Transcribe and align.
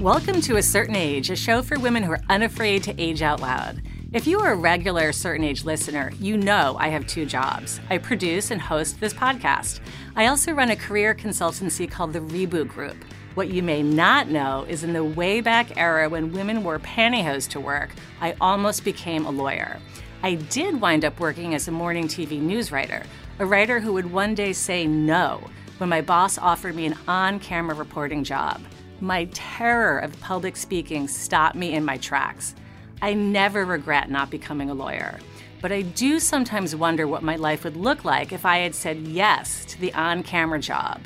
Welcome 0.00 0.42
to 0.42 0.56
A 0.56 0.62
Certain 0.62 0.94
Age, 0.94 1.30
a 1.30 1.36
show 1.36 1.62
for 1.62 1.78
women 1.78 2.02
who 2.02 2.12
are 2.12 2.20
unafraid 2.28 2.82
to 2.82 3.00
age 3.00 3.22
out 3.22 3.40
loud. 3.40 3.80
If 4.12 4.26
you 4.26 4.38
are 4.40 4.52
a 4.52 4.56
regular 4.56 5.10
Certain 5.10 5.42
Age 5.42 5.64
listener, 5.64 6.12
you 6.20 6.36
know 6.36 6.76
I 6.78 6.88
have 6.88 7.06
two 7.06 7.24
jobs. 7.24 7.80
I 7.88 7.96
produce 7.96 8.50
and 8.50 8.60
host 8.60 9.00
this 9.00 9.14
podcast. 9.14 9.80
I 10.14 10.26
also 10.26 10.52
run 10.52 10.70
a 10.70 10.76
career 10.76 11.14
consultancy 11.14 11.90
called 11.90 12.12
the 12.12 12.18
Reboot 12.18 12.68
Group. 12.68 13.06
What 13.36 13.48
you 13.48 13.62
may 13.62 13.82
not 13.82 14.28
know 14.28 14.66
is 14.68 14.84
in 14.84 14.92
the 14.92 15.02
way 15.02 15.40
back 15.40 15.78
era 15.78 16.10
when 16.10 16.30
women 16.30 16.62
wore 16.62 16.78
pantyhose 16.78 17.48
to 17.52 17.60
work, 17.60 17.88
I 18.20 18.36
almost 18.38 18.84
became 18.84 19.24
a 19.24 19.30
lawyer. 19.30 19.78
I 20.22 20.34
did 20.34 20.78
wind 20.78 21.06
up 21.06 21.18
working 21.18 21.54
as 21.54 21.68
a 21.68 21.72
morning 21.72 22.06
TV 22.06 22.38
news 22.38 22.70
writer, 22.70 23.02
a 23.38 23.46
writer 23.46 23.80
who 23.80 23.94
would 23.94 24.12
one 24.12 24.34
day 24.34 24.52
say 24.52 24.86
no 24.86 25.42
when 25.78 25.88
my 25.88 26.02
boss 26.02 26.36
offered 26.36 26.74
me 26.74 26.84
an 26.84 26.98
on 27.08 27.40
camera 27.40 27.74
reporting 27.74 28.24
job. 28.24 28.60
My 29.00 29.26
terror 29.34 29.98
of 29.98 30.18
public 30.20 30.56
speaking 30.56 31.06
stopped 31.06 31.54
me 31.54 31.74
in 31.74 31.84
my 31.84 31.98
tracks. 31.98 32.54
I 33.02 33.12
never 33.12 33.66
regret 33.66 34.08
not 34.08 34.30
becoming 34.30 34.70
a 34.70 34.74
lawyer, 34.74 35.18
but 35.60 35.70
I 35.70 35.82
do 35.82 36.18
sometimes 36.18 36.74
wonder 36.74 37.06
what 37.06 37.22
my 37.22 37.36
life 37.36 37.64
would 37.64 37.76
look 37.76 38.06
like 38.06 38.32
if 38.32 38.46
I 38.46 38.58
had 38.58 38.74
said 38.74 38.98
yes 39.06 39.66
to 39.66 39.78
the 39.78 39.92
on 39.92 40.22
camera 40.22 40.58
job. 40.58 41.02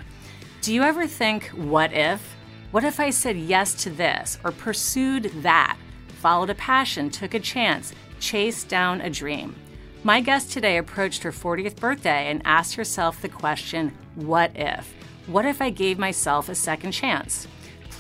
Do 0.63 0.73
you 0.73 0.83
ever 0.83 1.09
think, 1.09 1.49
what 1.49 1.93
if? 1.93 2.37
What 2.71 2.85
if 2.85 3.01
I 3.01 3.11
said 3.11 3.37
yes 3.37 3.75
to 3.83 3.91
this 3.91 4.39
or 4.45 4.53
pursued 4.53 5.25
that, 5.43 5.77
followed 6.21 6.51
a 6.51 6.55
passion, 6.55 7.11
took 7.11 7.35
a 7.35 7.41
chance, 7.41 7.93
chased 8.21 8.69
down 8.69 9.01
a 9.01 9.11
dream? 9.11 9.57
My 10.05 10.21
guest 10.21 10.53
today 10.53 10.79
approached 10.79 11.25
her 11.25 11.33
40th 11.33 11.75
birthday 11.77 12.31
and 12.31 12.41
asked 12.45 12.77
herself 12.77 13.21
the 13.21 13.29
question, 13.29 13.93
what 14.15 14.53
if? 14.55 14.95
What 15.27 15.45
if 15.45 15.61
I 15.61 15.71
gave 15.71 15.99
myself 15.99 16.49
a 16.49 16.55
second 16.55 16.93
chance? 16.93 17.49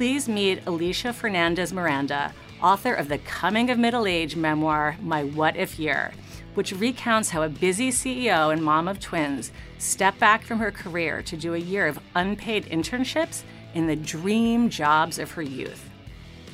Please 0.00 0.30
meet 0.30 0.64
Alisha 0.64 1.12
Fernandez 1.12 1.74
Miranda, 1.74 2.32
author 2.62 2.94
of 2.94 3.10
the 3.10 3.18
coming 3.18 3.68
of 3.68 3.78
middle 3.78 4.06
age 4.06 4.34
memoir, 4.34 4.96
My 5.02 5.24
What 5.24 5.56
If 5.56 5.78
Year, 5.78 6.12
which 6.54 6.72
recounts 6.72 7.28
how 7.28 7.42
a 7.42 7.50
busy 7.50 7.90
CEO 7.90 8.50
and 8.50 8.64
mom 8.64 8.88
of 8.88 8.98
twins 8.98 9.52
stepped 9.76 10.18
back 10.18 10.42
from 10.42 10.58
her 10.58 10.70
career 10.70 11.20
to 11.24 11.36
do 11.36 11.52
a 11.52 11.58
year 11.58 11.86
of 11.86 12.00
unpaid 12.14 12.64
internships 12.70 13.42
in 13.74 13.88
the 13.88 13.94
dream 13.94 14.70
jobs 14.70 15.18
of 15.18 15.32
her 15.32 15.42
youth. 15.42 15.90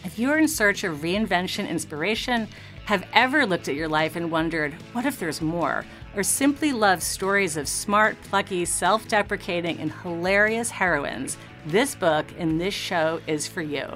If 0.03 0.19
you're 0.19 0.39
in 0.39 0.49
search 0.49 0.83
of 0.83 1.03
reinvention 1.03 1.69
inspiration, 1.69 2.49
have 2.87 3.07
ever 3.13 3.47
looked 3.47 3.69
at 3.69 3.77
your 3.77 3.89
life 3.89 4.17
and 4.17 4.29
wondered, 4.29 4.73
what 4.93 5.07
if 5.07 5.21
there's 5.21 5.41
more? 5.41 5.87
Or 6.17 6.25
simply 6.25 6.73
love 6.73 7.01
stories 7.01 7.57
of 7.57 7.69
smart, 7.69 8.21
plucky, 8.23 8.65
self 8.65 9.07
deprecating, 9.07 9.79
and 9.79 9.93
hilarious 10.03 10.71
heroines 10.71 11.37
this 11.67 11.95
book 11.95 12.27
and 12.39 12.61
this 12.61 12.75
show 12.75 13.21
is 13.27 13.47
for 13.49 13.63
you. 13.63 13.87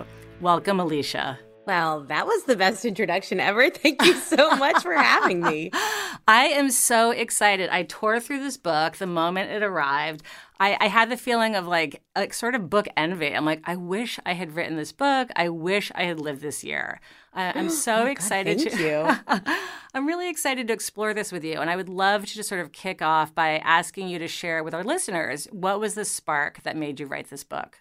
Welcome, 0.41 0.79
Alisha. 0.79 1.39
Well, 1.67 2.01
that 2.05 2.27
was 2.27 2.45
the 2.45 2.57
best 2.57 2.85
introduction 2.85 3.39
ever. 3.39 3.71
Thank 3.71 4.03
you 4.03 4.15
so 4.15 4.57
much 4.57 4.83
for 4.83 4.95
having 4.95 5.41
me. 5.41 5.71
I 6.29 6.47
am 6.47 6.71
so 6.71 7.11
excited. 7.11 7.69
I 7.71 7.83
tore 7.85 8.21
through 8.21 8.41
this 8.41 8.57
book 8.57 8.97
the 8.97 9.07
moment 9.07 9.51
it 9.51 9.63
arrived. 9.63 10.23
I, 10.59 10.77
I, 10.81 10.89
had 10.89 11.11
the 11.11 11.17
feeling 11.17 11.57
of 11.57 11.67
like, 11.67 12.03
like 12.15 12.35
sort 12.35 12.55
of 12.55 12.69
book 12.69 12.87
envy. 12.97 13.35
I'm 13.35 13.47
like, 13.47 13.63
I 13.65 13.77
wish 13.77 14.19
I 14.27 14.35
had 14.35 14.55
written 14.55 14.77
this 14.77 14.93
book. 14.93 15.31
I 15.35 15.49
wish 15.49 15.91
I 15.95 16.05
had 16.05 16.21
lived 16.21 16.43
this 16.43 16.63
year. 16.63 17.01
I, 17.33 17.59
am 17.59 17.71
so 17.71 18.03
oh 18.03 18.07
excited 18.07 18.59
God, 18.59 18.71
to. 18.71 18.83
you. 18.83 19.55
I'm 19.95 20.07
really 20.07 20.29
excited 20.29 20.69
to 20.69 20.75
explore 20.75 21.15
this 21.15 21.33
with 21.33 21.45
you, 21.45 21.61
and 21.61 21.71
I 21.71 21.77
would 21.77 21.89
love 21.89 22.27
to 22.27 22.35
just 22.35 22.49
sort 22.49 22.61
of 22.61 22.73
kick 22.73 23.03
off 23.03 23.35
by 23.35 23.59
asking 23.59 24.09
you 24.09 24.19
to 24.19 24.29
share 24.29 24.63
with 24.63 24.75
our 24.75 24.85
listeners 24.85 25.47
what 25.51 25.81
was 25.81 25.95
the 25.95 26.05
spark 26.05 26.63
that 26.63 26.77
made 26.77 27.01
you 27.01 27.07
write 27.07 27.31
this 27.31 27.45
book. 27.45 27.79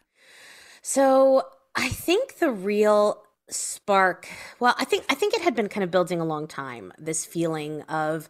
So 0.81 1.43
I 1.75 1.89
think 1.89 2.37
the 2.37 2.51
real 2.51 3.23
spark. 3.49 4.27
Well, 4.59 4.75
I 4.77 4.85
think 4.85 5.05
I 5.09 5.15
think 5.15 5.33
it 5.33 5.41
had 5.41 5.55
been 5.55 5.69
kind 5.69 5.83
of 5.83 5.91
building 5.91 6.21
a 6.21 6.25
long 6.25 6.47
time. 6.47 6.93
This 6.97 7.25
feeling 7.25 7.81
of 7.83 8.29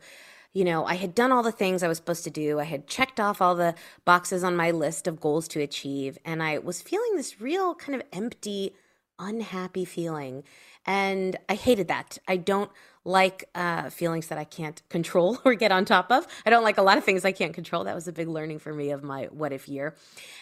you 0.52 0.66
know, 0.66 0.84
I 0.86 0.96
had 0.96 1.14
done 1.14 1.32
all 1.32 1.44
the 1.44 1.52
things 1.52 1.84
I 1.84 1.88
was 1.88 1.98
supposed 1.98 2.24
to 2.24 2.32
do. 2.32 2.60
I 2.60 2.64
had 2.64 2.88
checked 2.88 3.20
off 3.20 3.42
all 3.42 3.54
the 3.54 3.76
boxes 4.04 4.44
on 4.44 4.56
my 4.56 4.72
list 4.72 5.06
of 5.08 5.20
goals 5.20 5.48
to 5.50 5.62
achieve. 5.62 6.18
And 6.26 6.42
I 6.42 6.58
was 6.58 6.82
feeling 6.82 7.16
this 7.16 7.40
real 7.40 7.76
kind 7.76 7.96
of 7.96 8.08
empty, 8.12 8.74
unhappy 9.20 9.86
feeling. 9.86 10.44
And 10.88 11.38
I 11.48 11.54
hated 11.54 11.88
that. 11.90 12.18
I 12.28 12.38
don't 12.38 12.72
like 13.06 13.46
uh, 13.56 13.90
feelings 13.90 14.28
that 14.28 14.38
I 14.38 14.44
can't 14.44 14.82
control 14.90 15.40
or 15.46 15.54
get 15.56 15.72
on 15.72 15.86
top 15.86 16.12
of. 16.12 16.28
I 16.46 16.50
don't 16.50 16.64
like 16.64 16.78
a 16.78 16.82
lot 16.82 16.98
of 16.98 17.04
things 17.04 17.26
I 17.26 17.32
can't 17.32 17.54
control. 17.54 17.84
That 17.84 17.96
was 17.96 18.08
a 18.08 18.12
big 18.12 18.28
learning 18.28 18.60
for 18.60 18.74
me 18.74 18.92
of 18.92 19.04
my 19.04 19.26
what 19.26 19.54
if 19.54 19.68
year. 19.70 19.96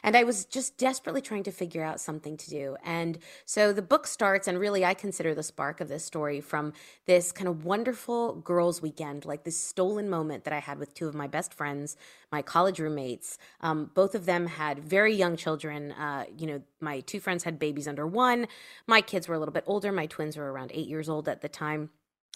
And 0.03 0.15
I 0.17 0.23
was 0.23 0.45
just 0.45 0.77
desperately 0.77 1.21
trying 1.21 1.43
to 1.43 1.51
figure 1.51 1.83
out 1.83 1.99
something 1.99 2.37
to 2.37 2.49
do. 2.49 2.77
And 2.83 3.19
so 3.45 3.71
the 3.71 3.81
book 3.81 4.07
starts, 4.07 4.47
and 4.47 4.59
really, 4.59 4.83
I 4.83 4.93
consider 4.93 5.35
the 5.35 5.43
spark 5.43 5.81
of 5.81 5.87
this 5.87 6.03
story 6.03 6.41
from 6.41 6.73
this 7.05 7.31
kind 7.31 7.47
of 7.47 7.65
wonderful 7.65 8.35
girls' 8.35 8.81
weekend, 8.81 9.25
like 9.25 9.43
this 9.43 9.59
stolen 9.59 10.09
moment 10.09 10.43
that 10.45 10.53
I 10.53 10.59
had 10.59 10.79
with 10.79 10.93
two 10.93 11.07
of 11.07 11.15
my 11.15 11.27
best 11.27 11.53
friends, 11.53 11.95
my 12.31 12.41
college 12.41 12.79
roommates. 12.79 13.37
Um, 13.61 13.91
both 13.93 14.15
of 14.15 14.25
them 14.25 14.47
had 14.47 14.79
very 14.79 15.15
young 15.15 15.37
children. 15.37 15.91
Uh, 15.91 16.25
you 16.37 16.47
know, 16.47 16.61
my 16.81 17.01
two 17.01 17.19
friends 17.19 17.43
had 17.43 17.59
babies 17.59 17.87
under 17.87 18.05
one. 18.05 18.47
My 18.87 19.01
kids 19.01 19.27
were 19.27 19.35
a 19.35 19.39
little 19.39 19.53
bit 19.53 19.63
older. 19.67 19.91
My 19.91 20.07
twins 20.07 20.37
were 20.37 20.51
around 20.51 20.71
eight 20.73 20.87
years 20.87 21.07
old 21.07 21.29
at 21.29 21.41
the 21.41 21.49
time 21.49 21.89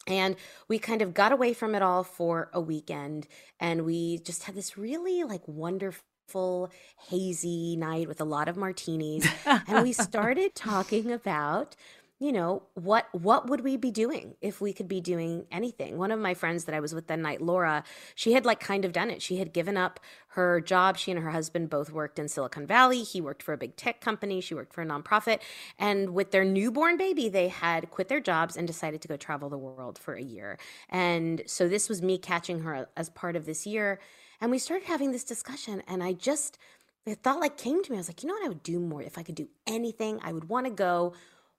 and 0.07 0.35
we 0.67 0.79
kind 0.79 1.01
of 1.01 1.13
got 1.13 1.31
away 1.31 1.53
from 1.53 1.75
it 1.75 1.81
all 1.81 2.03
for 2.03 2.50
a 2.53 2.62
weekend 2.62 3.28
and 3.59 3.85
we 3.85 4.19
just 4.19 4.44
had 4.44 4.56
this 4.56 4.78
really 4.78 5.23
like 5.23 5.47
wonderful 5.47 6.72
hazy 7.09 7.75
night 7.75 8.07
with 8.07 8.22
a 8.22 8.25
lot 8.25 8.47
of 8.47 8.57
martinis 8.57 9.28
and 9.45 9.84
we 9.84 9.91
started 10.07 10.56
talking 10.56 11.12
about 11.12 11.75
you 12.21 12.31
know 12.31 12.61
what 12.75 13.07
what 13.13 13.49
would 13.49 13.61
we 13.61 13.77
be 13.77 13.89
doing 13.89 14.35
if 14.41 14.61
we 14.61 14.73
could 14.73 14.87
be 14.87 15.01
doing 15.01 15.47
anything? 15.51 15.97
One 15.97 16.11
of 16.11 16.19
my 16.19 16.35
friends 16.35 16.65
that 16.65 16.75
i 16.75 16.79
was 16.79 16.93
with 16.93 17.07
that 17.07 17.17
night 17.17 17.41
laura 17.41 17.83
she 18.13 18.33
had 18.33 18.45
like 18.45 18.59
kind 18.59 18.85
of 18.85 18.91
done 18.93 19.09
it. 19.09 19.23
She 19.23 19.37
had 19.37 19.53
given 19.53 19.75
up 19.75 19.99
her 20.29 20.61
job. 20.61 20.97
She 20.97 21.09
and 21.11 21.19
her 21.19 21.31
husband 21.31 21.71
both 21.71 21.91
worked 21.91 22.19
in 22.19 22.27
silicon 22.27 22.67
valley. 22.67 23.01
He 23.01 23.21
worked 23.21 23.41
for 23.41 23.53
a 23.53 23.57
big 23.57 23.75
tech 23.75 24.01
company. 24.01 24.39
She 24.39 24.53
worked 24.53 24.71
for 24.71 24.83
a 24.83 24.85
nonprofit. 24.85 25.39
And 25.79 26.11
with 26.11 26.29
their 26.29 26.45
newborn 26.45 26.95
baby 26.95 27.27
they 27.27 27.47
had 27.47 27.89
quit 27.89 28.07
their 28.07 28.19
jobs 28.19 28.55
and 28.55 28.67
decided 28.67 29.01
to 29.01 29.07
go 29.07 29.17
travel 29.17 29.49
the 29.49 29.57
world 29.57 29.97
for 29.97 30.13
a 30.13 30.21
year. 30.21 30.59
And 30.89 31.41
so 31.47 31.67
this 31.67 31.89
was 31.89 32.03
me 32.03 32.19
catching 32.19 32.59
her 32.61 32.88
as 32.95 33.09
part 33.09 33.35
of 33.35 33.47
this 33.47 33.65
year. 33.65 33.99
And 34.39 34.51
we 34.51 34.59
started 34.59 34.85
having 34.85 35.11
this 35.11 35.23
discussion. 35.23 35.81
And 35.88 36.03
i 36.03 36.13
just 36.13 36.59
the 37.03 37.15
thought 37.15 37.39
like 37.39 37.57
came 37.57 37.83
to 37.83 37.91
me. 37.91 37.97
I 37.97 38.01
was 38.01 38.09
like 38.09 38.21
you 38.21 38.27
know 38.27 38.35
what 38.35 38.45
i 38.45 38.49
would 38.49 38.61
do 38.61 38.79
more? 38.79 39.01
If 39.01 39.17
i 39.17 39.23
could 39.23 39.33
do 39.33 39.49
anything 39.65 40.19
i 40.23 40.31
would 40.31 40.49
want 40.49 40.67
to 40.67 40.71
go 40.71 41.13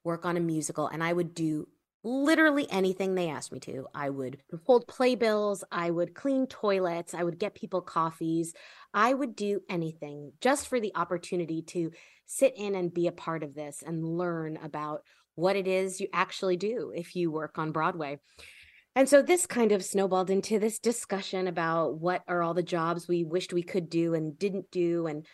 work 0.05 0.25
on 0.25 0.37
a 0.37 0.41
musical 0.41 0.87
and 0.87 1.03
I 1.03 1.13
would 1.13 1.35
do 1.35 1.69
literally 2.05 2.67
anything 2.71 3.15
they 3.15 3.29
asked 3.29 3.53
me 3.53 3.61
to. 3.61 3.87
I 3.95 4.11
would 4.11 4.39
hold 4.67 4.89
playbills, 4.89 5.63
I 5.71 5.91
would 5.91 6.15
clean 6.15 6.47
toilets, 6.47 7.15
I 7.15 7.23
would 7.23 7.39
get 7.39 7.55
people 7.55 7.81
coffees. 7.81 8.55
I 8.93 9.15
would 9.15 9.37
do 9.37 9.61
anything 9.71 10.33
just 10.41 10.69
for 10.69 10.81
the 10.81 10.93
opportunity 10.95 11.63
to 11.69 11.93
sit 12.27 12.55
in 12.57 12.75
and 12.75 12.93
be 12.93 13.07
a 13.07 13.13
part 13.13 13.43
of 13.43 13.55
this 13.55 13.83
and 13.87 14.05
learn 14.19 14.59
about 14.63 15.03
what 15.35 15.57
it 15.57 15.67
is 15.67 16.01
you 16.01 16.09
actually 16.13 16.57
do 16.57 16.93
if 16.95 17.17
you 17.17 17.31
work 17.31 17.59
on 17.59 17.73
Broadway. 17.73 18.19
And 18.95 19.09
so 19.09 19.23
this 19.23 19.47
kind 19.47 19.73
of 19.73 19.83
snowballed 19.83 20.29
into 20.29 20.59
this 20.59 20.79
discussion 20.79 21.47
about 21.47 21.99
what 21.99 22.23
are 22.29 22.43
all 22.43 22.53
the 22.53 22.63
jobs 22.63 23.09
we 23.09 23.25
wished 23.25 23.53
we 23.53 23.63
could 23.63 23.89
do 23.89 24.13
and 24.13 24.39
didn't 24.39 24.71
do 24.71 25.07
and 25.07 25.27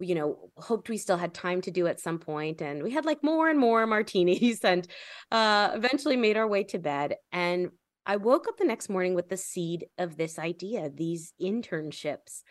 you 0.00 0.14
know 0.14 0.50
hoped 0.56 0.88
we 0.88 0.96
still 0.96 1.16
had 1.16 1.34
time 1.34 1.60
to 1.60 1.70
do 1.70 1.86
at 1.86 2.00
some 2.00 2.18
point 2.18 2.60
and 2.60 2.82
we 2.82 2.90
had 2.90 3.04
like 3.04 3.22
more 3.22 3.48
and 3.48 3.58
more 3.58 3.86
martinis 3.86 4.60
and 4.64 4.88
uh 5.30 5.70
eventually 5.74 6.16
made 6.16 6.36
our 6.36 6.48
way 6.48 6.64
to 6.64 6.78
bed 6.78 7.16
and 7.32 7.70
i 8.06 8.16
woke 8.16 8.48
up 8.48 8.56
the 8.56 8.64
next 8.64 8.88
morning 8.88 9.14
with 9.14 9.28
the 9.28 9.36
seed 9.36 9.86
of 9.98 10.16
this 10.16 10.38
idea 10.38 10.90
these 10.90 11.32
internships 11.40 12.42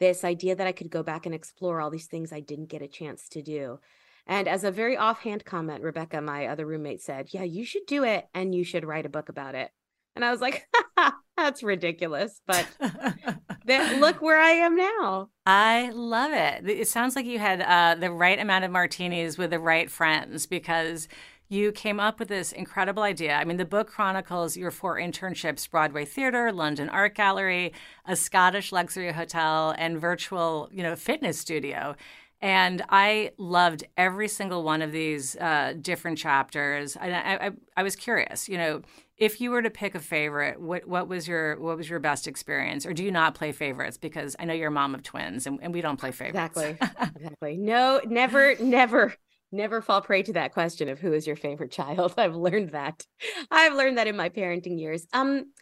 this 0.00 0.24
idea 0.24 0.54
that 0.54 0.66
i 0.66 0.72
could 0.72 0.90
go 0.90 1.02
back 1.02 1.26
and 1.26 1.34
explore 1.34 1.80
all 1.80 1.90
these 1.90 2.06
things 2.06 2.32
i 2.32 2.40
didn't 2.40 2.68
get 2.68 2.82
a 2.82 2.88
chance 2.88 3.28
to 3.28 3.42
do 3.42 3.78
and 4.26 4.46
as 4.46 4.62
a 4.62 4.70
very 4.70 4.96
offhand 4.96 5.44
comment 5.44 5.82
rebecca 5.82 6.20
my 6.20 6.46
other 6.46 6.66
roommate 6.66 7.02
said 7.02 7.28
yeah 7.32 7.42
you 7.42 7.64
should 7.64 7.86
do 7.86 8.04
it 8.04 8.26
and 8.34 8.54
you 8.54 8.64
should 8.64 8.84
write 8.84 9.06
a 9.06 9.10
book 9.10 9.28
about 9.28 9.54
it 9.54 9.70
and 10.18 10.24
i 10.24 10.30
was 10.30 10.40
like 10.40 10.68
that's 11.36 11.62
ridiculous 11.62 12.40
but 12.46 12.66
then 13.68 14.00
look 14.00 14.20
where 14.20 14.40
I 14.40 14.50
am 14.50 14.76
now. 14.76 15.28
I 15.46 15.90
love 15.94 16.32
it. 16.32 16.68
It 16.68 16.88
sounds 16.88 17.14
like 17.14 17.26
you 17.26 17.38
had 17.38 17.60
uh, 17.60 18.00
the 18.00 18.10
right 18.10 18.38
amount 18.38 18.64
of 18.64 18.70
martinis 18.70 19.38
with 19.38 19.50
the 19.50 19.60
right 19.60 19.90
friends 19.90 20.46
because 20.46 21.06
you 21.50 21.72
came 21.72 22.00
up 22.00 22.18
with 22.18 22.28
this 22.28 22.52
incredible 22.52 23.02
idea. 23.02 23.34
I 23.34 23.44
mean, 23.44 23.56
the 23.56 23.64
book 23.64 23.88
chronicles 23.88 24.56
your 24.56 24.70
four 24.70 24.96
internships 24.96 25.70
Broadway 25.70 26.04
Theater, 26.04 26.52
London 26.52 26.88
Art 26.88 27.14
Gallery, 27.14 27.72
a 28.06 28.16
Scottish 28.16 28.72
luxury 28.72 29.12
hotel, 29.12 29.74
and 29.78 30.00
virtual, 30.00 30.68
you 30.72 30.82
know, 30.82 30.96
fitness 30.96 31.38
studio. 31.38 31.94
And 32.40 32.84
I 32.88 33.32
loved 33.36 33.84
every 33.96 34.28
single 34.28 34.62
one 34.62 34.80
of 34.80 34.92
these 34.92 35.36
uh, 35.36 35.74
different 35.80 36.18
chapters. 36.18 36.96
I, 36.96 37.10
I, 37.10 37.50
I 37.76 37.82
was 37.82 37.96
curious, 37.96 38.48
you 38.48 38.56
know, 38.56 38.82
if 39.16 39.40
you 39.40 39.50
were 39.50 39.62
to 39.62 39.70
pick 39.70 39.96
a 39.96 39.98
favorite, 39.98 40.60
what 40.60 40.86
what 40.86 41.08
was 41.08 41.26
your 41.26 41.58
what 41.58 41.76
was 41.76 41.90
your 41.90 41.98
best 41.98 42.28
experience, 42.28 42.86
or 42.86 42.92
do 42.92 43.02
you 43.02 43.10
not 43.10 43.34
play 43.34 43.50
favorites? 43.50 43.98
Because 43.98 44.36
I 44.38 44.44
know 44.44 44.54
you're 44.54 44.68
a 44.68 44.70
mom 44.70 44.94
of 44.94 45.02
twins, 45.02 45.44
and, 45.48 45.58
and 45.60 45.74
we 45.74 45.80
don't 45.80 45.98
play 45.98 46.12
favorites. 46.12 46.56
Exactly, 46.56 46.88
exactly. 47.16 47.56
No, 47.56 48.00
never, 48.06 48.54
never 48.60 49.16
never 49.52 49.80
fall 49.80 50.00
prey 50.00 50.22
to 50.22 50.32
that 50.34 50.52
question 50.52 50.88
of 50.88 50.98
who 50.98 51.12
is 51.12 51.26
your 51.26 51.36
favorite 51.36 51.70
child. 51.70 52.14
I've 52.18 52.36
learned 52.36 52.70
that. 52.70 53.04
I've 53.50 53.74
learned 53.74 53.98
that 53.98 54.06
in 54.06 54.16
my 54.16 54.28
parenting 54.28 54.78
years. 54.78 55.06
Um, 55.12 55.52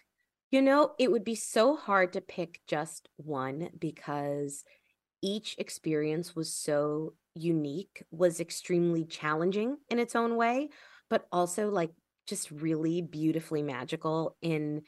you 0.51 0.63
know, 0.63 0.93
it 0.99 1.11
would 1.11 1.25
be 1.25 1.35
so 1.35 1.77
hard 1.77 2.13
to 2.13 2.21
pick 2.21 2.61
just 2.67 3.09
one 3.17 3.71
because 3.79 4.65
each 5.23 5.57
experience 5.59 6.35
was 6.37 6.53
so 6.53 7.15
unique, 7.35 8.03
was 8.11 8.41
extremely 8.41 9.05
challenging 9.05 9.77
in 9.91 9.99
its 9.99 10.17
own 10.17 10.37
way, 10.37 10.71
but 11.11 11.27
also 11.31 11.71
like 11.71 11.91
just 12.27 12.51
really 12.51 13.03
beautifully 13.03 13.63
magical 13.63 14.37
in 14.43 14.83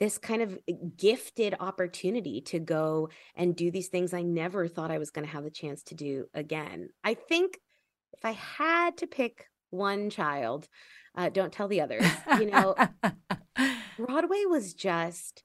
this 0.00 0.18
kind 0.18 0.42
of 0.42 0.58
eh, 0.68 0.72
gifted 0.96 1.54
opportunity 1.60 2.40
to 2.40 2.58
go 2.58 3.08
and 3.36 3.56
do 3.56 3.70
these 3.70 3.88
things 3.88 4.12
I 4.12 4.22
never 4.22 4.66
thought 4.66 4.90
I 4.90 4.98
was 4.98 5.10
going 5.10 5.26
to 5.26 5.32
have 5.32 5.44
the 5.44 5.50
chance 5.50 5.82
to 5.84 5.94
do 5.94 6.26
again. 6.34 6.88
I 7.02 7.14
think 7.14 7.58
if 8.12 8.24
I 8.24 8.32
had 8.32 8.96
to 8.98 9.06
pick 9.06 9.46
one 9.70 10.10
child, 10.10 10.68
uh, 11.16 11.28
don't 11.28 11.52
tell 11.52 11.68
the 11.68 11.80
others, 11.80 12.06
you 12.38 12.46
know, 12.46 12.74
Broadway 13.98 14.44
was 14.46 14.74
just, 14.74 15.44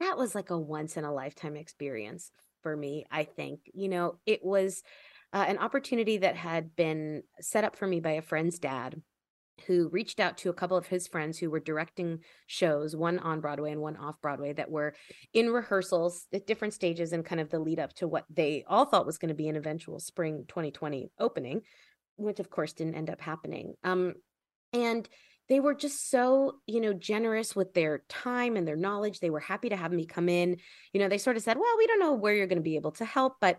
that 0.00 0.18
was 0.18 0.34
like 0.34 0.50
a 0.50 0.58
once 0.58 0.96
in 0.96 1.04
a 1.04 1.12
lifetime 1.12 1.56
experience 1.56 2.30
for 2.66 2.76
me, 2.76 3.06
I 3.12 3.22
think. 3.22 3.60
You 3.74 3.88
know, 3.88 4.18
it 4.26 4.44
was 4.44 4.82
uh, 5.32 5.44
an 5.46 5.58
opportunity 5.58 6.18
that 6.18 6.34
had 6.34 6.74
been 6.74 7.22
set 7.38 7.62
up 7.62 7.76
for 7.76 7.86
me 7.86 8.00
by 8.00 8.12
a 8.12 8.22
friend's 8.22 8.58
dad 8.58 9.00
who 9.68 9.88
reached 9.90 10.18
out 10.18 10.36
to 10.38 10.50
a 10.50 10.52
couple 10.52 10.76
of 10.76 10.88
his 10.88 11.06
friends 11.06 11.38
who 11.38 11.48
were 11.48 11.60
directing 11.60 12.18
shows, 12.48 12.96
one 12.96 13.20
on 13.20 13.40
Broadway 13.40 13.70
and 13.70 13.80
one 13.80 13.96
off 13.96 14.20
Broadway, 14.20 14.52
that 14.54 14.68
were 14.68 14.96
in 15.32 15.50
rehearsals 15.50 16.26
at 16.32 16.48
different 16.48 16.74
stages 16.74 17.12
and 17.12 17.24
kind 17.24 17.40
of 17.40 17.50
the 17.50 17.60
lead 17.60 17.78
up 17.78 17.92
to 17.94 18.08
what 18.08 18.24
they 18.28 18.64
all 18.66 18.84
thought 18.84 19.06
was 19.06 19.18
going 19.18 19.28
to 19.28 19.34
be 19.36 19.46
an 19.46 19.54
eventual 19.54 20.00
spring 20.00 20.44
2020 20.48 21.12
opening, 21.20 21.62
which 22.16 22.40
of 22.40 22.50
course 22.50 22.72
didn't 22.72 22.96
end 22.96 23.10
up 23.10 23.20
happening. 23.20 23.74
Um, 23.84 24.14
and 24.72 25.08
they 25.48 25.60
were 25.60 25.74
just 25.74 26.10
so, 26.10 26.56
you 26.66 26.80
know, 26.80 26.92
generous 26.92 27.54
with 27.54 27.72
their 27.74 28.02
time 28.08 28.56
and 28.56 28.66
their 28.66 28.76
knowledge. 28.76 29.20
They 29.20 29.30
were 29.30 29.40
happy 29.40 29.68
to 29.68 29.76
have 29.76 29.92
me 29.92 30.06
come 30.06 30.28
in. 30.28 30.56
You 30.92 31.00
know, 31.00 31.08
they 31.08 31.18
sort 31.18 31.36
of 31.36 31.42
said, 31.42 31.56
well, 31.56 31.76
we 31.78 31.86
don't 31.86 32.00
know 32.00 32.14
where 32.14 32.34
you're 32.34 32.46
going 32.46 32.58
to 32.58 32.62
be 32.62 32.76
able 32.76 32.92
to 32.92 33.04
help, 33.04 33.34
but 33.40 33.58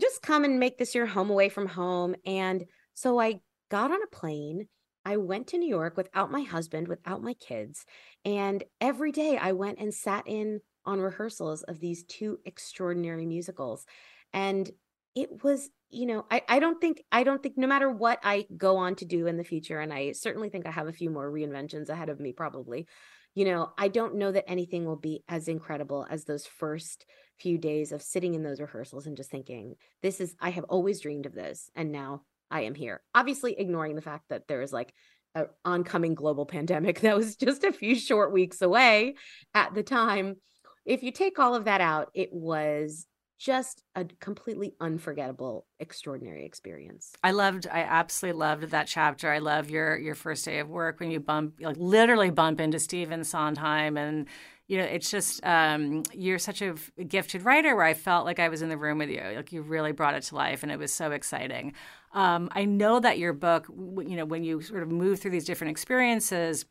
just 0.00 0.22
come 0.22 0.44
and 0.44 0.58
make 0.58 0.78
this 0.78 0.94
your 0.94 1.06
home 1.06 1.30
away 1.30 1.48
from 1.48 1.66
home. 1.66 2.14
And 2.24 2.64
so 2.94 3.20
I 3.20 3.40
got 3.70 3.90
on 3.90 4.02
a 4.02 4.16
plane 4.16 4.66
I 5.04 5.16
went 5.16 5.48
to 5.48 5.58
New 5.58 5.68
York 5.68 5.96
without 5.96 6.30
my 6.30 6.42
husband, 6.42 6.88
without 6.88 7.22
my 7.22 7.34
kids. 7.34 7.84
And 8.24 8.62
every 8.80 9.12
day 9.12 9.36
I 9.36 9.52
went 9.52 9.78
and 9.78 9.94
sat 9.94 10.24
in 10.26 10.60
on 10.84 11.00
rehearsals 11.00 11.62
of 11.62 11.80
these 11.80 12.04
two 12.04 12.38
extraordinary 12.44 13.26
musicals. 13.26 13.86
And 14.32 14.70
it 15.14 15.42
was, 15.42 15.68
you 15.90 16.06
know, 16.06 16.24
I, 16.30 16.42
I 16.48 16.58
don't 16.60 16.80
think, 16.80 17.02
I 17.10 17.24
don't 17.24 17.42
think 17.42 17.58
no 17.58 17.66
matter 17.66 17.90
what 17.90 18.20
I 18.22 18.46
go 18.56 18.76
on 18.76 18.94
to 18.96 19.04
do 19.04 19.26
in 19.26 19.36
the 19.36 19.44
future, 19.44 19.80
and 19.80 19.92
I 19.92 20.12
certainly 20.12 20.48
think 20.48 20.66
I 20.66 20.70
have 20.70 20.86
a 20.86 20.92
few 20.92 21.10
more 21.10 21.30
reinventions 21.30 21.88
ahead 21.88 22.08
of 22.08 22.20
me, 22.20 22.32
probably, 22.32 22.86
you 23.34 23.44
know, 23.44 23.72
I 23.78 23.88
don't 23.88 24.16
know 24.16 24.32
that 24.32 24.48
anything 24.48 24.84
will 24.84 24.96
be 24.96 25.22
as 25.28 25.48
incredible 25.48 26.06
as 26.10 26.24
those 26.24 26.46
first 26.46 27.06
few 27.38 27.58
days 27.58 27.92
of 27.92 28.02
sitting 28.02 28.34
in 28.34 28.42
those 28.42 28.60
rehearsals 28.60 29.06
and 29.06 29.16
just 29.16 29.30
thinking, 29.30 29.76
this 30.02 30.20
is, 30.20 30.34
I 30.40 30.50
have 30.50 30.64
always 30.64 31.00
dreamed 31.00 31.26
of 31.26 31.34
this. 31.34 31.70
And 31.74 31.92
now 31.92 32.22
I 32.50 32.62
am 32.62 32.74
here. 32.74 33.02
Obviously, 33.14 33.58
ignoring 33.58 33.94
the 33.94 34.02
fact 34.02 34.24
that 34.30 34.48
there 34.48 34.62
is 34.62 34.72
like 34.72 34.92
an 35.34 35.46
oncoming 35.64 36.14
global 36.14 36.46
pandemic 36.54 37.00
that 37.00 37.16
was 37.16 37.36
just 37.36 37.64
a 37.64 37.72
few 37.72 37.94
short 37.94 38.32
weeks 38.32 38.62
away 38.62 39.14
at 39.54 39.74
the 39.74 39.82
time. 39.82 40.36
If 40.84 41.02
you 41.02 41.12
take 41.12 41.38
all 41.38 41.54
of 41.54 41.66
that 41.66 41.80
out, 41.80 42.10
it 42.14 42.32
was 42.32 43.06
just 43.40 43.82
a 43.96 44.04
completely 44.20 44.74
unforgettable 44.80 45.66
extraordinary 45.78 46.44
experience 46.44 47.12
i 47.24 47.30
loved 47.30 47.66
i 47.72 47.80
absolutely 47.80 48.38
loved 48.38 48.64
that 48.64 48.86
chapter 48.86 49.30
i 49.30 49.38
love 49.38 49.70
your 49.70 49.96
your 49.98 50.14
first 50.14 50.44
day 50.44 50.58
of 50.58 50.68
work 50.68 51.00
when 51.00 51.10
you 51.10 51.18
bump 51.18 51.54
like 51.60 51.76
literally 51.78 52.30
bump 52.30 52.60
into 52.60 52.78
stephen 52.78 53.24
sondheim 53.24 53.96
and 53.96 54.28
you 54.70 54.76
know, 54.76 54.84
it's 54.84 55.10
just 55.10 55.44
um, 55.44 56.04
you're 56.12 56.38
such 56.38 56.62
a 56.62 56.76
gifted 57.08 57.44
writer 57.44 57.74
where 57.74 57.84
I 57.84 57.92
felt 57.92 58.24
like 58.24 58.38
I 58.38 58.48
was 58.48 58.62
in 58.62 58.68
the 58.68 58.76
room 58.76 58.98
with 58.98 59.08
you. 59.10 59.20
Like 59.34 59.50
you 59.50 59.62
really 59.62 59.90
brought 59.90 60.14
it 60.14 60.22
to 60.24 60.36
life, 60.36 60.62
and 60.62 60.70
it 60.70 60.78
was 60.78 60.92
so 60.92 61.10
exciting. 61.10 61.72
Um, 62.14 62.48
I 62.52 62.66
know 62.66 63.00
that 63.00 63.18
your 63.18 63.32
book, 63.32 63.66
you 63.68 64.14
know, 64.14 64.24
when 64.24 64.44
you 64.44 64.62
sort 64.62 64.84
of 64.84 64.88
move 64.88 65.18
through 65.18 65.32
these 65.32 65.44
different 65.44 65.72
experiences, 65.72 66.66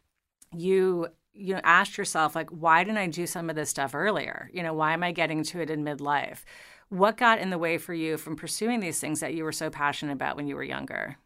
you 0.55 1.07
you 1.33 1.53
know 1.53 1.61
asked 1.63 1.97
yourself 1.97 2.35
like, 2.35 2.49
why 2.49 2.83
didn't 2.83 2.97
I 2.97 3.07
do 3.07 3.25
some 3.27 3.49
of 3.49 3.55
this 3.55 3.69
stuff 3.69 3.95
earlier? 3.95 4.49
You 4.53 4.63
know, 4.63 4.73
why 4.73 4.93
am 4.93 5.03
I 5.03 5.11
getting 5.11 5.43
to 5.45 5.61
it 5.61 5.69
in 5.69 5.83
midlife? 5.83 6.39
What 6.89 7.17
got 7.17 7.39
in 7.39 7.49
the 7.51 7.57
way 7.57 7.77
for 7.77 7.93
you 7.93 8.17
from 8.17 8.35
pursuing 8.35 8.79
these 8.79 8.99
things 8.99 9.19
that 9.19 9.33
you 9.33 9.43
were 9.43 9.51
so 9.51 9.69
passionate 9.69 10.13
about 10.13 10.35
when 10.35 10.47
you 10.47 10.55
were 10.55 10.63
younger? 10.63 11.17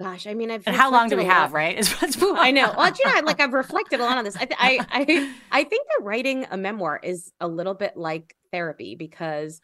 Gosh, 0.00 0.28
I 0.28 0.34
mean, 0.34 0.50
I've 0.50 0.64
and 0.64 0.76
how 0.76 0.92
long 0.92 1.08
do 1.08 1.16
we 1.16 1.24
have, 1.24 1.52
right? 1.52 1.76
I 2.22 2.52
know. 2.52 2.72
Well, 2.76 2.92
you 2.96 3.04
know, 3.12 3.20
like 3.24 3.40
I've 3.40 3.52
reflected 3.52 3.98
a 3.98 4.04
lot 4.04 4.16
on 4.16 4.24
this. 4.24 4.36
I, 4.36 4.46
I, 4.56 4.86
I, 4.90 5.34
I 5.50 5.64
think 5.64 5.88
that 5.88 6.04
writing 6.04 6.46
a 6.50 6.56
memoir 6.56 7.00
is 7.02 7.32
a 7.40 7.48
little 7.48 7.74
bit 7.74 7.96
like 7.96 8.36
therapy 8.52 8.94
because, 8.94 9.60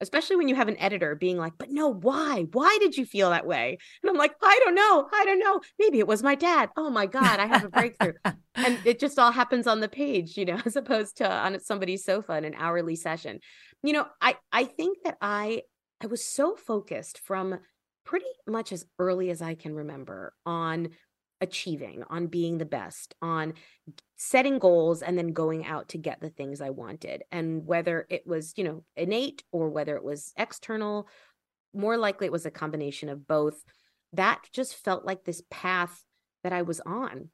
especially 0.00 0.36
when 0.36 0.48
you 0.48 0.54
have 0.54 0.68
an 0.68 0.78
editor 0.78 1.14
being 1.14 1.36
like, 1.36 1.54
"But 1.58 1.70
no, 1.70 1.88
why? 1.88 2.46
Why 2.52 2.76
did 2.80 2.96
you 2.96 3.04
feel 3.04 3.30
that 3.30 3.46
way?" 3.46 3.78
And 4.02 4.10
I'm 4.10 4.16
like, 4.16 4.34
"I 4.42 4.60
don't 4.64 4.74
know. 4.74 5.08
I 5.12 5.24
don't 5.24 5.38
know. 5.38 5.60
Maybe 5.78 5.98
it 5.98 6.06
was 6.06 6.22
my 6.22 6.34
dad. 6.34 6.70
Oh 6.76 6.90
my 6.90 7.06
god, 7.06 7.40
I 7.40 7.46
have 7.46 7.64
a 7.64 7.68
breakthrough." 7.68 8.14
and 8.54 8.78
it 8.84 8.98
just 8.98 9.18
all 9.18 9.32
happens 9.32 9.66
on 9.66 9.80
the 9.80 9.88
page, 9.88 10.36
you 10.36 10.44
know, 10.44 10.60
as 10.66 10.76
opposed 10.76 11.16
to 11.18 11.30
on 11.30 11.58
somebody's 11.60 12.04
sofa 12.04 12.36
in 12.36 12.44
an 12.44 12.54
hourly 12.56 12.96
session. 12.96 13.40
You 13.82 13.92
know, 13.92 14.06
I, 14.20 14.36
I 14.52 14.64
think 14.64 14.98
that 15.04 15.16
I, 15.20 15.62
I 16.02 16.06
was 16.06 16.24
so 16.24 16.56
focused 16.56 17.20
from 17.20 17.58
pretty 18.04 18.26
much 18.46 18.72
as 18.72 18.86
early 18.98 19.30
as 19.30 19.42
I 19.42 19.54
can 19.54 19.74
remember 19.74 20.32
on 20.46 20.88
achieving, 21.40 22.02
on 22.10 22.26
being 22.26 22.58
the 22.58 22.64
best, 22.64 23.14
on 23.22 23.54
setting 24.16 24.58
goals 24.58 25.02
and 25.02 25.16
then 25.16 25.32
going 25.32 25.64
out 25.64 25.88
to 25.90 25.98
get 25.98 26.20
the 26.20 26.30
things 26.30 26.60
I 26.60 26.70
wanted. 26.70 27.22
And 27.30 27.64
whether 27.66 28.06
it 28.10 28.26
was, 28.26 28.54
you 28.56 28.64
know, 28.64 28.84
innate 28.96 29.44
or 29.52 29.68
whether 29.68 29.96
it 29.96 30.04
was 30.04 30.32
external, 30.36 31.08
more 31.72 31.96
likely 31.96 32.26
it 32.26 32.32
was 32.32 32.46
a 32.46 32.50
combination 32.50 33.08
of 33.08 33.26
both. 33.26 33.62
That 34.14 34.40
just 34.52 34.74
felt 34.74 35.04
like 35.04 35.24
this 35.24 35.42
path 35.50 36.02
that 36.42 36.52
I 36.52 36.62
was 36.62 36.80
on. 36.80 37.28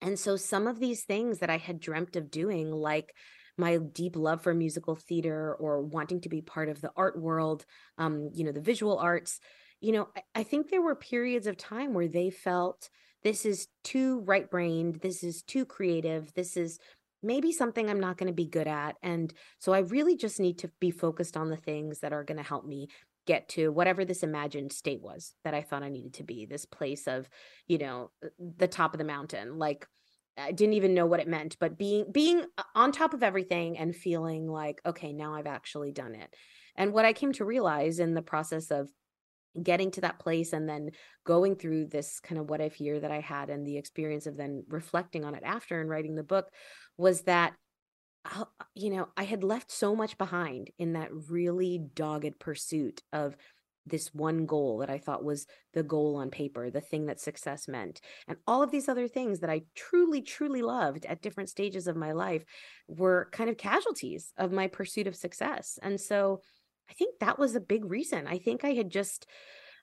And 0.00 0.18
so 0.18 0.36
some 0.36 0.66
of 0.66 0.80
these 0.80 1.02
things 1.04 1.40
that 1.40 1.50
I 1.50 1.58
had 1.58 1.80
dreamt 1.80 2.16
of 2.16 2.30
doing, 2.30 2.70
like 2.70 3.14
my 3.58 3.76
deep 3.76 4.16
love 4.16 4.42
for 4.42 4.54
musical 4.54 4.96
theater 4.96 5.54
or 5.54 5.82
wanting 5.82 6.22
to 6.22 6.28
be 6.28 6.40
part 6.40 6.68
of 6.68 6.80
the 6.80 6.92
art 6.96 7.20
world, 7.20 7.66
um, 7.98 8.30
you 8.32 8.44
know, 8.44 8.52
the 8.52 8.60
visual 8.60 8.98
arts, 8.98 9.38
you 9.80 9.92
know, 9.92 10.08
I, 10.16 10.22
I 10.36 10.42
think 10.42 10.70
there 10.70 10.82
were 10.82 10.94
periods 10.94 11.46
of 11.46 11.56
time 11.56 11.92
where 11.92 12.08
they 12.08 12.30
felt 12.30 12.88
this 13.22 13.44
is 13.44 13.68
too 13.84 14.20
right 14.20 14.50
brained, 14.50 15.00
this 15.02 15.22
is 15.22 15.42
too 15.42 15.64
creative, 15.64 16.32
this 16.34 16.56
is 16.56 16.78
maybe 17.22 17.52
something 17.52 17.88
I'm 17.88 18.00
not 18.00 18.16
going 18.16 18.28
to 18.28 18.34
be 18.34 18.46
good 18.46 18.66
at. 18.66 18.96
And 19.02 19.32
so 19.58 19.72
I 19.72 19.80
really 19.80 20.16
just 20.16 20.40
need 20.40 20.58
to 20.58 20.70
be 20.80 20.90
focused 20.90 21.36
on 21.36 21.50
the 21.50 21.56
things 21.56 22.00
that 22.00 22.12
are 22.12 22.24
going 22.24 22.38
to 22.38 22.42
help 22.42 22.64
me 22.64 22.88
get 23.26 23.48
to 23.50 23.70
whatever 23.70 24.04
this 24.04 24.22
imagined 24.22 24.72
state 24.72 25.02
was 25.02 25.34
that 25.44 25.54
I 25.54 25.60
thought 25.60 25.82
I 25.82 25.90
needed 25.90 26.14
to 26.14 26.24
be 26.24 26.46
this 26.46 26.64
place 26.64 27.06
of, 27.06 27.28
you 27.68 27.78
know, 27.78 28.10
uh, 28.24 28.28
the 28.56 28.68
top 28.68 28.94
of 28.94 28.98
the 28.98 29.04
mountain. 29.04 29.58
Like, 29.58 29.86
I 30.38 30.52
didn't 30.52 30.74
even 30.74 30.94
know 30.94 31.06
what 31.06 31.20
it 31.20 31.28
meant, 31.28 31.56
but 31.60 31.76
being 31.76 32.06
being 32.10 32.44
uh, 32.56 32.62
on 32.74 32.92
top 32.92 33.12
of 33.12 33.22
everything 33.22 33.76
and 33.76 33.94
feeling 33.94 34.48
like, 34.48 34.80
okay, 34.86 35.12
now 35.12 35.34
I've 35.34 35.46
actually 35.46 35.92
done 35.92 36.14
it. 36.14 36.34
And 36.76 36.92
what 36.92 37.04
I 37.04 37.12
came 37.12 37.32
to 37.34 37.44
realize 37.44 37.98
in 37.98 38.14
the 38.14 38.22
process 38.22 38.70
of 38.70 38.90
getting 39.60 39.90
to 39.90 40.02
that 40.02 40.18
place 40.18 40.52
and 40.52 40.68
then 40.68 40.90
going 41.24 41.56
through 41.56 41.86
this 41.86 42.20
kind 42.20 42.40
of 42.40 42.48
what 42.48 42.60
if 42.60 42.80
year 42.80 43.00
that 43.00 43.10
I 43.10 43.20
had 43.20 43.50
and 43.50 43.66
the 43.66 43.78
experience 43.78 44.26
of 44.26 44.36
then 44.36 44.64
reflecting 44.68 45.24
on 45.24 45.34
it 45.34 45.42
after 45.44 45.80
and 45.80 45.90
writing 45.90 46.14
the 46.14 46.22
book 46.22 46.48
was 46.96 47.22
that 47.22 47.54
uh, 48.24 48.44
you 48.74 48.90
know 48.90 49.08
I 49.16 49.24
had 49.24 49.42
left 49.42 49.70
so 49.70 49.96
much 49.96 50.18
behind 50.18 50.70
in 50.78 50.92
that 50.92 51.08
really 51.30 51.80
dogged 51.94 52.38
pursuit 52.38 53.02
of 53.12 53.36
this 53.86 54.14
one 54.14 54.46
goal 54.46 54.78
that 54.78 54.90
I 54.90 54.98
thought 54.98 55.24
was 55.24 55.46
the 55.72 55.82
goal 55.82 56.16
on 56.16 56.30
paper, 56.30 56.70
the 56.70 56.80
thing 56.80 57.06
that 57.06 57.20
success 57.20 57.66
meant. 57.66 58.00
And 58.28 58.38
all 58.46 58.62
of 58.62 58.70
these 58.70 58.88
other 58.88 59.08
things 59.08 59.40
that 59.40 59.50
I 59.50 59.62
truly, 59.74 60.22
truly 60.22 60.62
loved 60.62 61.06
at 61.06 61.22
different 61.22 61.48
stages 61.48 61.86
of 61.86 61.96
my 61.96 62.12
life 62.12 62.44
were 62.88 63.28
kind 63.32 63.50
of 63.50 63.56
casualties 63.56 64.32
of 64.36 64.52
my 64.52 64.68
pursuit 64.68 65.06
of 65.06 65.16
success. 65.16 65.78
And 65.82 66.00
so 66.00 66.40
I 66.90 66.92
think 66.94 67.20
that 67.20 67.38
was 67.38 67.54
a 67.54 67.60
big 67.60 67.84
reason. 67.84 68.26
I 68.26 68.38
think 68.38 68.64
I 68.64 68.70
had 68.70 68.90
just, 68.90 69.26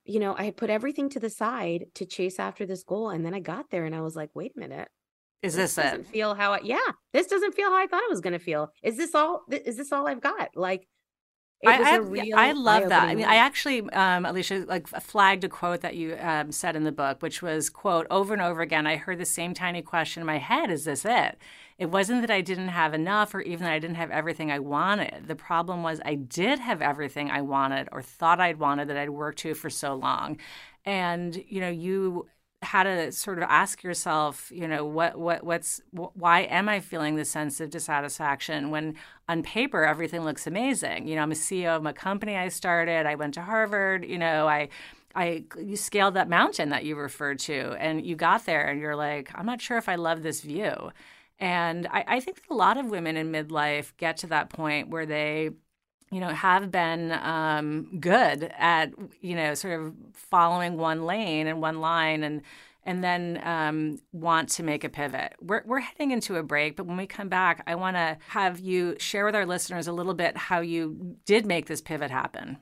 you 0.03 0.19
know, 0.19 0.35
I 0.37 0.43
had 0.43 0.57
put 0.57 0.69
everything 0.69 1.09
to 1.09 1.19
the 1.19 1.29
side 1.29 1.85
to 1.95 2.05
chase 2.05 2.39
after 2.39 2.65
this 2.65 2.83
goal. 2.83 3.09
And 3.09 3.25
then 3.25 3.33
I 3.33 3.39
got 3.39 3.69
there 3.71 3.85
and 3.85 3.95
I 3.95 4.01
was 4.01 4.15
like, 4.15 4.29
wait 4.35 4.53
a 4.55 4.59
minute. 4.59 4.89
Is 5.41 5.55
this, 5.55 5.75
this 5.75 5.85
doesn't 5.85 6.07
feel 6.07 6.33
how 6.35 6.53
I, 6.53 6.59
yeah, 6.63 6.91
this 7.13 7.27
doesn't 7.27 7.53
feel 7.53 7.69
how 7.69 7.77
I 7.77 7.87
thought 7.87 8.03
it 8.03 8.09
was 8.09 8.21
going 8.21 8.33
to 8.33 8.39
feel. 8.39 8.71
Is 8.83 8.97
this 8.97 9.13
all, 9.15 9.43
is 9.51 9.77
this 9.77 9.91
all 9.91 10.07
I've 10.07 10.21
got? 10.21 10.49
Like, 10.55 10.81
It 10.81 10.87
I, 11.65 11.77
I, 12.35 12.49
I 12.49 12.51
love 12.51 12.89
that. 12.89 13.09
I 13.09 13.15
mean, 13.15 13.25
I 13.25 13.37
actually, 13.37 13.79
um, 13.79 14.25
Alisha, 14.25 14.67
like 14.67 14.87
flagged 14.87 15.43
a 15.43 15.49
quote 15.49 15.81
that 15.81 15.95
you 15.95 16.15
um, 16.21 16.51
said 16.51 16.75
in 16.75 16.83
the 16.83 16.91
book, 16.91 17.21
which 17.21 17.41
was, 17.41 17.69
"quote 17.69 18.05
over 18.11 18.33
and 18.33 18.41
over 18.41 18.61
again. 18.61 18.85
I 18.85 18.97
heard 18.97 19.17
the 19.17 19.25
same 19.25 19.53
tiny 19.53 19.81
question 19.81 20.21
in 20.21 20.27
my 20.27 20.37
head: 20.37 20.69
Is 20.69 20.85
this 20.85 21.03
it?" 21.03 21.37
It 21.79 21.87
wasn't 21.87 22.21
that 22.21 22.31
I 22.31 22.41
didn't 22.41 22.69
have 22.69 22.93
enough, 22.93 23.33
or 23.33 23.41
even 23.41 23.63
that 23.65 23.73
I 23.73 23.79
didn't 23.79 23.97
have 23.97 24.11
everything 24.11 24.51
I 24.51 24.59
wanted. 24.59 25.27
The 25.27 25.35
problem 25.35 25.83
was 25.83 25.99
I 26.05 26.15
did 26.15 26.59
have 26.59 26.81
everything 26.81 27.29
I 27.31 27.41
wanted, 27.41 27.89
or 27.91 28.01
thought 28.01 28.39
I'd 28.39 28.59
wanted 28.59 28.89
that 28.89 28.97
I'd 28.97 29.09
worked 29.09 29.39
to 29.39 29.53
for 29.55 29.69
so 29.69 29.95
long, 29.95 30.37
and 30.85 31.35
you 31.47 31.59
know, 31.59 31.69
you 31.69 32.27
how 32.63 32.83
to 32.83 33.11
sort 33.11 33.37
of 33.37 33.43
ask 33.43 33.83
yourself, 33.83 34.51
you 34.51 34.67
know, 34.67 34.83
what 34.83 35.17
what 35.17 35.43
what's 35.43 35.79
why 35.91 36.41
am 36.41 36.67
I 36.67 36.79
feeling 36.79 37.15
this 37.15 37.29
sense 37.29 37.59
of 37.59 37.69
dissatisfaction 37.69 38.71
when 38.71 38.95
on 39.29 39.43
paper 39.43 39.85
everything 39.85 40.23
looks 40.23 40.47
amazing? 40.47 41.07
You 41.07 41.15
know, 41.15 41.21
I'm 41.21 41.31
a 41.31 41.35
CEO 41.35 41.75
of 41.77 41.85
a 41.85 41.93
company 41.93 42.35
I 42.35 42.47
started. 42.49 43.05
I 43.05 43.15
went 43.15 43.35
to 43.35 43.41
Harvard. 43.43 44.05
You 44.05 44.17
know, 44.17 44.47
I 44.47 44.69
I 45.13 45.43
you 45.59 45.75
scaled 45.75 46.15
that 46.15 46.29
mountain 46.29 46.69
that 46.69 46.83
you 46.83 46.95
referred 46.95 47.39
to, 47.39 47.75
and 47.79 48.05
you 48.05 48.15
got 48.15 48.45
there, 48.45 48.67
and 48.67 48.79
you're 48.81 48.95
like, 48.95 49.31
I'm 49.35 49.45
not 49.45 49.61
sure 49.61 49.77
if 49.77 49.87
I 49.87 49.95
love 49.95 50.23
this 50.23 50.41
view. 50.41 50.91
And 51.39 51.87
I, 51.87 52.03
I 52.07 52.19
think 52.19 52.37
that 52.37 52.51
a 52.51 52.55
lot 52.55 52.77
of 52.77 52.87
women 52.87 53.15
in 53.15 53.31
midlife 53.31 53.95
get 53.97 54.17
to 54.17 54.27
that 54.27 54.49
point 54.49 54.89
where 54.89 55.05
they 55.05 55.51
you 56.11 56.19
know, 56.19 56.29
have 56.29 56.71
been 56.71 57.11
um, 57.11 57.99
good 57.99 58.51
at 58.57 58.93
you 59.21 59.35
know 59.35 59.53
sort 59.53 59.79
of 59.79 59.93
following 60.13 60.77
one 60.77 61.05
lane 61.05 61.47
and 61.47 61.61
one 61.61 61.79
line 61.79 62.23
and 62.23 62.41
and 62.87 63.03
then 63.03 63.41
um, 63.43 63.99
want 64.13 64.47
to 64.47 64.63
make 64.63 64.85
a 64.85 64.89
pivot. 64.89 65.33
We're, 65.41 65.61
we're 65.65 65.81
heading 65.81 66.11
into 66.11 66.37
a 66.37 66.43
break, 66.43 66.77
but 66.77 66.85
when 66.85 66.95
we 66.95 67.05
come 67.05 67.27
back, 67.27 67.61
I 67.67 67.75
want 67.75 67.97
to 67.97 68.17
have 68.29 68.61
you 68.61 68.95
share 68.97 69.25
with 69.25 69.35
our 69.35 69.45
listeners 69.45 69.87
a 69.87 69.91
little 69.91 70.13
bit 70.13 70.37
how 70.37 70.61
you 70.61 71.17
did 71.25 71.45
make 71.45 71.65
this 71.65 71.81
pivot 71.81 72.11
happen. 72.11 72.59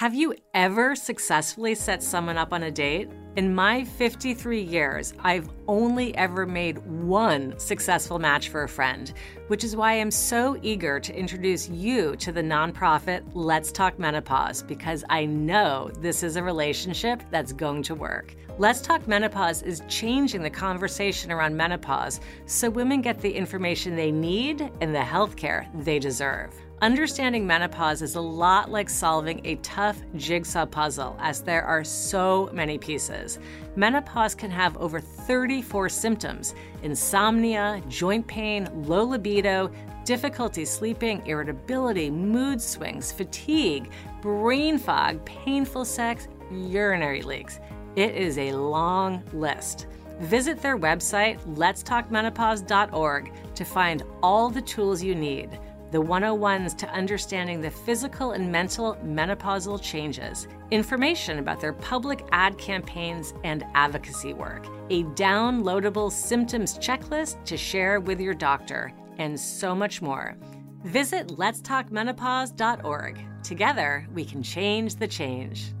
Have 0.00 0.14
you 0.14 0.34
ever 0.54 0.96
successfully 0.96 1.74
set 1.74 2.02
someone 2.02 2.38
up 2.38 2.54
on 2.54 2.62
a 2.62 2.70
date? 2.70 3.10
In 3.36 3.54
my 3.54 3.84
53 3.84 4.62
years, 4.62 5.12
I've 5.20 5.50
only 5.68 6.16
ever 6.16 6.46
made 6.46 6.78
one 6.86 7.58
successful 7.58 8.18
match 8.18 8.48
for 8.48 8.62
a 8.62 8.68
friend, 8.68 9.12
which 9.48 9.62
is 9.62 9.76
why 9.76 10.00
I'm 10.00 10.10
so 10.10 10.58
eager 10.62 11.00
to 11.00 11.14
introduce 11.14 11.68
you 11.68 12.16
to 12.16 12.32
the 12.32 12.40
nonprofit 12.40 13.22
Let's 13.34 13.70
Talk 13.70 13.98
Menopause 13.98 14.62
because 14.62 15.04
I 15.10 15.26
know 15.26 15.90
this 15.98 16.22
is 16.22 16.36
a 16.36 16.42
relationship 16.42 17.22
that's 17.30 17.52
going 17.52 17.82
to 17.82 17.94
work. 17.94 18.34
Let's 18.56 18.80
Talk 18.80 19.06
Menopause 19.06 19.60
is 19.62 19.82
changing 19.86 20.42
the 20.42 20.50
conversation 20.50 21.30
around 21.30 21.56
menopause 21.56 22.20
so 22.46 22.70
women 22.70 23.02
get 23.02 23.20
the 23.20 23.30
information 23.30 23.96
they 23.96 24.10
need 24.10 24.70
and 24.80 24.94
the 24.94 25.04
health 25.04 25.36
care 25.36 25.68
they 25.74 25.98
deserve. 25.98 26.54
Understanding 26.82 27.46
menopause 27.46 28.00
is 28.00 28.14
a 28.14 28.20
lot 28.22 28.70
like 28.70 28.88
solving 28.88 29.44
a 29.44 29.56
tough 29.56 30.00
jigsaw 30.16 30.64
puzzle, 30.64 31.14
as 31.20 31.42
there 31.42 31.62
are 31.62 31.84
so 31.84 32.48
many 32.54 32.78
pieces. 32.78 33.38
Menopause 33.76 34.34
can 34.34 34.50
have 34.50 34.78
over 34.78 34.98
34 34.98 35.90
symptoms 35.90 36.54
insomnia, 36.82 37.82
joint 37.88 38.26
pain, 38.26 38.66
low 38.86 39.04
libido, 39.04 39.70
difficulty 40.06 40.64
sleeping, 40.64 41.22
irritability, 41.26 42.08
mood 42.08 42.62
swings, 42.62 43.12
fatigue, 43.12 43.90
brain 44.22 44.78
fog, 44.78 45.22
painful 45.26 45.84
sex, 45.84 46.28
urinary 46.50 47.20
leaks. 47.20 47.60
It 47.94 48.14
is 48.14 48.38
a 48.38 48.52
long 48.52 49.22
list. 49.34 49.86
Visit 50.20 50.62
their 50.62 50.78
website, 50.78 51.38
letstalkmenopause.org, 51.56 53.32
to 53.54 53.64
find 53.66 54.02
all 54.22 54.48
the 54.48 54.62
tools 54.62 55.02
you 55.02 55.14
need 55.14 55.58
the 55.90 56.02
101s 56.02 56.76
to 56.78 56.88
understanding 56.90 57.60
the 57.60 57.70
physical 57.70 58.32
and 58.32 58.50
mental 58.50 58.96
menopausal 59.04 59.82
changes, 59.82 60.46
information 60.70 61.38
about 61.38 61.60
their 61.60 61.72
public 61.72 62.24
ad 62.32 62.56
campaigns 62.58 63.34
and 63.44 63.64
advocacy 63.74 64.32
work, 64.32 64.66
a 64.90 65.04
downloadable 65.14 66.10
symptoms 66.12 66.78
checklist 66.78 67.44
to 67.44 67.56
share 67.56 68.00
with 68.00 68.20
your 68.20 68.34
doctor, 68.34 68.92
and 69.18 69.38
so 69.38 69.74
much 69.74 70.00
more. 70.00 70.36
Visit 70.84 71.28
letstalkmenopause.org. 71.28 73.20
Together, 73.42 74.06
we 74.14 74.24
can 74.24 74.42
change 74.42 74.96
the 74.96 75.08
change. 75.08 75.72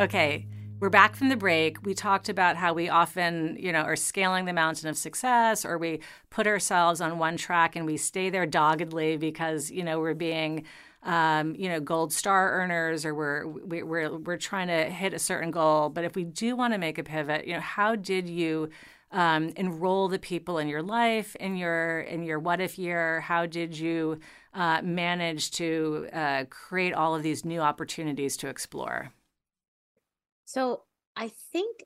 Okay, 0.00 0.46
we're 0.80 0.88
back 0.88 1.14
from 1.14 1.28
the 1.28 1.36
break. 1.36 1.84
We 1.84 1.92
talked 1.92 2.30
about 2.30 2.56
how 2.56 2.72
we 2.72 2.88
often, 2.88 3.56
you 3.60 3.70
know, 3.70 3.82
are 3.82 3.96
scaling 3.96 4.46
the 4.46 4.54
mountain 4.54 4.88
of 4.88 4.96
success 4.96 5.64
or 5.64 5.76
we 5.76 6.00
put 6.30 6.46
ourselves 6.46 7.02
on 7.02 7.18
one 7.18 7.36
track 7.36 7.76
and 7.76 7.84
we 7.84 7.98
stay 7.98 8.30
there 8.30 8.46
doggedly 8.46 9.18
because, 9.18 9.70
you 9.70 9.84
know, 9.84 10.00
we're 10.00 10.14
being 10.14 10.64
um, 11.02 11.54
you 11.54 11.68
know, 11.68 11.80
gold 11.80 12.12
star 12.12 12.52
earners 12.60 13.06
or 13.06 13.14
we're 13.14 13.46
we, 13.46 13.82
we're 13.82 14.18
we're 14.18 14.36
trying 14.36 14.68
to 14.68 14.84
hit 14.84 15.14
a 15.14 15.18
certain 15.18 15.50
goal. 15.50 15.88
But 15.88 16.04
if 16.04 16.14
we 16.14 16.24
do 16.24 16.56
want 16.56 16.74
to 16.74 16.78
make 16.78 16.98
a 16.98 17.02
pivot, 17.02 17.46
you 17.46 17.54
know, 17.54 17.60
how 17.60 17.96
did 17.96 18.28
you 18.28 18.68
um, 19.10 19.48
enroll 19.56 20.08
the 20.08 20.18
people 20.18 20.58
in 20.58 20.68
your 20.68 20.82
life 20.82 21.34
in 21.36 21.56
your 21.56 22.00
in 22.00 22.22
your 22.22 22.38
what 22.38 22.60
if 22.60 22.78
year? 22.78 23.20
How 23.20 23.46
did 23.46 23.78
you 23.78 24.20
uh, 24.52 24.82
manage 24.82 25.52
to 25.52 26.08
uh, 26.12 26.44
create 26.50 26.92
all 26.92 27.14
of 27.14 27.22
these 27.22 27.46
new 27.46 27.60
opportunities 27.60 28.36
to 28.38 28.48
explore? 28.48 29.10
So 30.50 30.82
I 31.14 31.28
think 31.52 31.84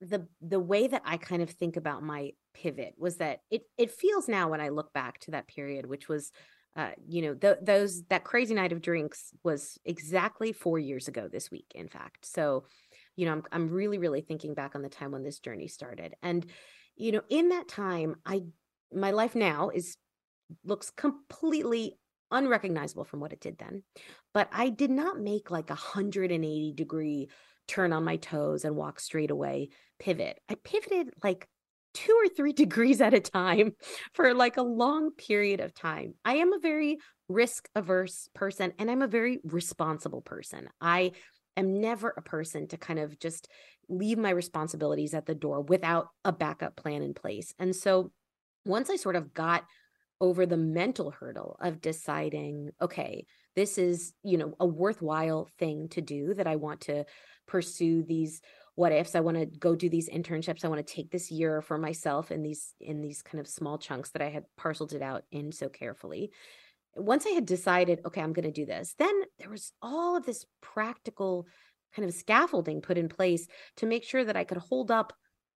the 0.00 0.26
the 0.40 0.58
way 0.58 0.88
that 0.88 1.02
I 1.04 1.16
kind 1.16 1.42
of 1.42 1.50
think 1.50 1.76
about 1.76 2.02
my 2.02 2.32
pivot 2.52 2.94
was 2.98 3.18
that 3.18 3.40
it 3.50 3.62
it 3.78 3.92
feels 3.92 4.28
now 4.28 4.50
when 4.50 4.60
I 4.60 4.70
look 4.70 4.92
back 4.92 5.20
to 5.20 5.30
that 5.30 5.46
period, 5.46 5.86
which 5.86 6.08
was 6.08 6.32
uh, 6.76 6.90
you 7.08 7.22
know, 7.22 7.34
th- 7.34 7.58
those 7.62 8.04
that 8.04 8.22
crazy 8.24 8.54
night 8.54 8.72
of 8.72 8.80
drinks 8.80 9.32
was 9.42 9.78
exactly 9.84 10.52
four 10.52 10.78
years 10.78 11.08
ago 11.08 11.26
this 11.26 11.50
week, 11.50 11.72
in 11.74 11.88
fact. 11.88 12.24
So, 12.24 12.64
you 13.16 13.26
know, 13.26 13.32
I'm 13.32 13.42
I'm 13.52 13.68
really, 13.68 13.98
really 13.98 14.20
thinking 14.20 14.54
back 14.54 14.74
on 14.74 14.82
the 14.82 14.88
time 14.88 15.12
when 15.12 15.24
this 15.24 15.40
journey 15.40 15.68
started. 15.68 16.14
And, 16.22 16.46
you 16.96 17.12
know, 17.12 17.22
in 17.30 17.48
that 17.50 17.68
time, 17.68 18.16
I 18.26 18.42
my 18.92 19.10
life 19.12 19.34
now 19.34 19.70
is 19.70 19.96
looks 20.64 20.90
completely 20.90 21.98
unrecognizable 22.30 23.04
from 23.04 23.20
what 23.20 23.32
it 23.32 23.40
did 23.40 23.58
then. 23.58 23.82
But 24.34 24.48
I 24.52 24.68
did 24.68 24.90
not 24.90 25.18
make 25.18 25.50
like 25.50 25.70
a 25.70 25.74
180 25.74 26.72
degree 26.72 27.28
turn 27.68 27.92
on 27.92 28.02
my 28.02 28.16
toes 28.16 28.64
and 28.64 28.74
walk 28.74 28.98
straight 28.98 29.30
away, 29.30 29.68
pivot. 30.00 30.40
I 30.48 30.56
pivoted 30.56 31.10
like 31.22 31.46
two 31.94 32.16
or 32.20 32.28
three 32.28 32.52
degrees 32.64 33.00
at 33.00 33.14
a 33.14 33.20
time 33.20 33.72
for 34.14 34.34
like 34.34 34.56
a 34.56 34.62
long 34.62 35.12
period 35.12 35.60
of 35.60 35.74
time. 35.74 36.14
I 36.24 36.36
am 36.36 36.52
a 36.52 36.58
very 36.58 36.98
risk 37.28 37.68
averse 37.74 38.28
person 38.34 38.72
and 38.78 38.90
I'm 38.90 39.02
a 39.02 39.06
very 39.06 39.38
responsible 39.44 40.22
person. 40.22 40.68
I 40.80 41.12
am 41.56 41.80
never 41.80 42.14
a 42.16 42.22
person 42.22 42.68
to 42.68 42.76
kind 42.76 42.98
of 42.98 43.18
just 43.18 43.48
leave 43.88 44.18
my 44.18 44.30
responsibilities 44.30 45.14
at 45.14 45.26
the 45.26 45.34
door 45.34 45.60
without 45.60 46.08
a 46.24 46.32
backup 46.32 46.76
plan 46.76 47.02
in 47.02 47.14
place. 47.14 47.52
And 47.58 47.74
so 47.74 48.12
once 48.64 48.90
I 48.90 48.96
sort 48.96 49.16
of 49.16 49.34
got 49.34 49.64
over 50.20 50.46
the 50.46 50.56
mental 50.56 51.10
hurdle 51.10 51.56
of 51.60 51.80
deciding, 51.80 52.70
okay, 52.80 53.26
this 53.58 53.76
is, 53.76 54.12
you 54.22 54.38
know, 54.38 54.54
a 54.60 54.66
worthwhile 54.66 55.48
thing 55.58 55.88
to 55.88 56.00
do 56.00 56.32
that 56.34 56.46
I 56.46 56.54
want 56.54 56.82
to 56.82 57.04
pursue 57.48 58.04
these 58.04 58.40
what 58.76 58.92
ifs. 58.92 59.16
I 59.16 59.20
want 59.20 59.36
to 59.36 59.46
go 59.46 59.74
do 59.74 59.88
these 59.88 60.08
internships. 60.08 60.64
I 60.64 60.68
want 60.68 60.86
to 60.86 60.94
take 60.94 61.10
this 61.10 61.32
year 61.32 61.60
for 61.60 61.76
myself 61.76 62.30
in 62.30 62.44
these 62.44 62.72
in 62.80 63.02
these 63.02 63.20
kind 63.20 63.40
of 63.40 63.48
small 63.48 63.76
chunks 63.76 64.10
that 64.10 64.22
i 64.22 64.28
had 64.28 64.44
parceled 64.56 64.92
it 64.92 65.02
out 65.02 65.24
in 65.32 65.50
so 65.50 65.68
carefully. 65.68 66.30
Once 66.94 67.26
i 67.26 67.30
had 67.30 67.46
decided 67.46 68.00
okay 68.06 68.20
i'm 68.20 68.32
going 68.32 68.44
to 68.52 68.60
do 68.60 68.66
this 68.66 68.94
then 68.98 69.14
there 69.38 69.50
was 69.50 69.72
all 69.82 70.16
of 70.16 70.24
this 70.24 70.46
practical 70.60 71.46
kind 71.94 72.08
of 72.08 72.14
scaffolding 72.14 72.80
put 72.80 72.98
in 72.98 73.08
place 73.08 73.46
to 73.76 73.86
make 73.86 74.04
sure 74.04 74.24
that 74.24 74.36
i 74.36 74.42
could 74.42 74.58
hold 74.58 74.90
up 74.90 75.12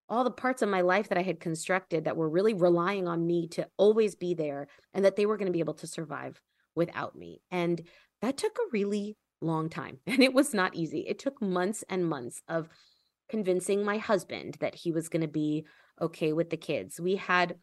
all 0.09 0.25
the 0.25 0.31
parts 0.31 0.63
of 0.63 0.69
my 0.69 0.83
life 0.83 1.09
that 1.09 1.19
i 1.19 1.23
had 1.23 1.41
constructed 1.41 2.05
that 2.05 2.17
were 2.17 2.29
really 2.29 2.55
relying 2.55 3.09
on 3.09 3.27
me 3.27 3.49
to 3.49 3.67
always 3.77 4.15
be 4.15 4.35
there 4.35 4.69
and 4.95 5.05
that 5.05 5.17
they 5.17 5.27
were 5.27 5.37
going 5.37 5.47
to 5.47 5.59
be 5.59 5.67
able 5.67 5.75
to 5.75 5.87
survive 5.87 6.41
without 6.75 7.17
me 7.17 7.41
and 7.51 7.83
that 8.21 8.37
took 8.37 8.57
a 8.57 8.71
really 8.73 9.17
long 9.41 9.69
time 9.69 9.99
and 10.07 10.23
it 10.23 10.33
was 10.33 10.55
not 10.55 10.75
easy. 10.75 11.01
It 11.01 11.19
took 11.19 11.41
months 11.43 11.85
and 11.89 12.09
months 12.09 12.43
of 12.49 12.69
convincing 13.29 13.85
my 13.85 13.99
husband 13.99 14.57
that 14.61 14.75
he 14.75 14.93
was 14.93 15.09
going 15.09 15.23
to 15.23 15.29
be 15.29 15.65
okay 16.01 16.33
with 16.33 16.51
the 16.51 16.57
kids. 16.57 17.01
We 17.01 17.17
had 17.17 17.57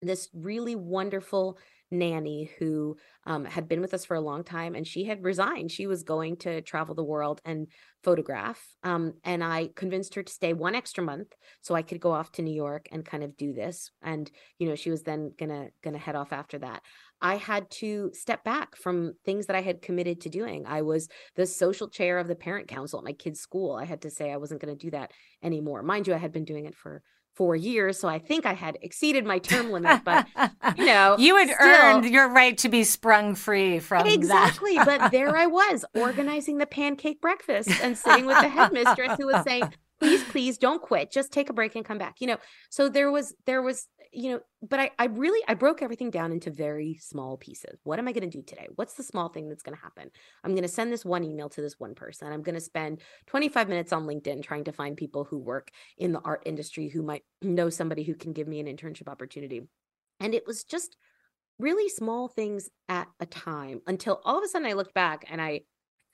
this 0.00 0.28
really 0.34 0.74
wonderful 0.74 1.58
nanny 1.92 2.50
who 2.58 2.96
um, 3.26 3.44
had 3.44 3.68
been 3.68 3.80
with 3.80 3.94
us 3.94 4.04
for 4.04 4.14
a 4.14 4.20
long 4.20 4.42
time 4.42 4.74
and 4.74 4.86
she 4.86 5.04
had 5.04 5.22
resigned. 5.22 5.70
She 5.70 5.86
was 5.86 6.02
going 6.02 6.38
to 6.38 6.62
travel 6.62 6.94
the 6.94 7.04
world 7.04 7.40
and 7.44 7.68
photograph. 8.02 8.60
Um, 8.82 9.12
and 9.22 9.44
I 9.44 9.68
convinced 9.76 10.14
her 10.14 10.22
to 10.22 10.32
stay 10.32 10.54
one 10.54 10.74
extra 10.74 11.04
month 11.04 11.28
so 11.60 11.74
I 11.74 11.82
could 11.82 12.00
go 12.00 12.10
off 12.10 12.32
to 12.32 12.42
New 12.42 12.54
York 12.54 12.88
and 12.90 13.04
kind 13.04 13.22
of 13.22 13.36
do 13.36 13.52
this. 13.52 13.90
And, 14.02 14.28
you 14.58 14.68
know, 14.68 14.74
she 14.74 14.90
was 14.90 15.02
then 15.02 15.32
gonna 15.38 15.68
gonna 15.84 15.98
head 15.98 16.16
off 16.16 16.32
after 16.32 16.58
that. 16.60 16.82
I 17.22 17.36
had 17.36 17.70
to 17.70 18.10
step 18.12 18.44
back 18.44 18.76
from 18.76 19.14
things 19.24 19.46
that 19.46 19.56
I 19.56 19.62
had 19.62 19.80
committed 19.80 20.20
to 20.22 20.28
doing. 20.28 20.66
I 20.66 20.82
was 20.82 21.08
the 21.36 21.46
social 21.46 21.88
chair 21.88 22.18
of 22.18 22.28
the 22.28 22.34
parent 22.34 22.68
council 22.68 22.98
at 22.98 23.04
my 23.04 23.12
kids' 23.12 23.40
school. 23.40 23.76
I 23.76 23.84
had 23.84 24.02
to 24.02 24.10
say 24.10 24.32
I 24.32 24.36
wasn't 24.36 24.60
going 24.60 24.76
to 24.76 24.84
do 24.84 24.90
that 24.90 25.12
anymore. 25.42 25.82
Mind 25.82 26.08
you, 26.08 26.14
I 26.14 26.18
had 26.18 26.32
been 26.32 26.44
doing 26.44 26.66
it 26.66 26.74
for 26.74 27.02
four 27.34 27.56
years. 27.56 27.98
So 27.98 28.08
I 28.08 28.18
think 28.18 28.44
I 28.44 28.52
had 28.52 28.76
exceeded 28.82 29.24
my 29.24 29.38
term 29.38 29.70
limit, 29.70 30.02
but 30.04 30.26
you 30.76 30.86
know, 30.86 31.16
you 31.18 31.36
had 31.36 31.48
still, 31.48 31.66
earned 31.66 32.04
your 32.06 32.28
right 32.28 32.58
to 32.58 32.68
be 32.68 32.84
sprung 32.84 33.34
free 33.34 33.78
from 33.78 34.06
exactly. 34.06 34.76
but 34.84 35.10
there 35.10 35.36
I 35.36 35.46
was 35.46 35.84
organizing 35.94 36.58
the 36.58 36.66
pancake 36.66 37.20
breakfast 37.20 37.70
and 37.82 37.96
sitting 37.96 38.26
with 38.26 38.40
the 38.40 38.48
headmistress 38.48 39.16
who 39.18 39.26
was 39.26 39.44
saying, 39.44 39.64
please, 39.98 40.24
please 40.24 40.58
don't 40.58 40.82
quit. 40.82 41.10
Just 41.10 41.32
take 41.32 41.48
a 41.48 41.52
break 41.52 41.74
and 41.74 41.84
come 41.84 41.98
back. 41.98 42.16
You 42.20 42.26
know, 42.26 42.36
so 42.70 42.88
there 42.88 43.10
was, 43.10 43.34
there 43.46 43.62
was, 43.62 43.88
you 44.12 44.32
know, 44.32 44.40
but 44.68 44.78
I, 44.78 44.90
I 44.98 45.06
really, 45.06 45.42
I 45.48 45.54
broke 45.54 45.80
everything 45.82 46.10
down 46.10 46.32
into 46.32 46.50
very 46.50 46.98
small 47.00 47.38
pieces. 47.38 47.80
What 47.84 47.98
am 47.98 48.06
I 48.06 48.12
going 48.12 48.28
to 48.28 48.36
do 48.36 48.42
today? 48.42 48.68
What's 48.76 48.94
the 48.94 49.02
small 49.02 49.28
thing 49.28 49.48
that's 49.48 49.62
going 49.62 49.76
to 49.76 49.82
happen? 49.82 50.10
I'm 50.44 50.52
going 50.52 50.62
to 50.62 50.68
send 50.68 50.92
this 50.92 51.04
one 51.04 51.24
email 51.24 51.48
to 51.48 51.62
this 51.62 51.80
one 51.80 51.94
person. 51.94 52.30
I'm 52.30 52.42
going 52.42 52.54
to 52.54 52.60
spend 52.60 53.00
25 53.26 53.68
minutes 53.68 53.92
on 53.92 54.06
LinkedIn 54.06 54.42
trying 54.42 54.64
to 54.64 54.72
find 54.72 54.96
people 54.96 55.24
who 55.24 55.38
work 55.38 55.70
in 55.96 56.12
the 56.12 56.20
art 56.20 56.42
industry 56.44 56.88
who 56.88 57.02
might 57.02 57.22
know 57.42 57.70
somebody 57.70 58.04
who 58.04 58.14
can 58.14 58.32
give 58.32 58.46
me 58.46 58.60
an 58.60 58.66
internship 58.66 59.08
opportunity. 59.08 59.62
And 60.20 60.34
it 60.34 60.46
was 60.46 60.64
just 60.64 60.96
really 61.58 61.88
small 61.88 62.28
things 62.28 62.68
at 62.88 63.08
a 63.18 63.26
time 63.26 63.80
until 63.86 64.20
all 64.24 64.38
of 64.38 64.44
a 64.44 64.48
sudden 64.48 64.68
I 64.68 64.74
looked 64.74 64.94
back 64.94 65.24
and 65.30 65.40
I 65.40 65.62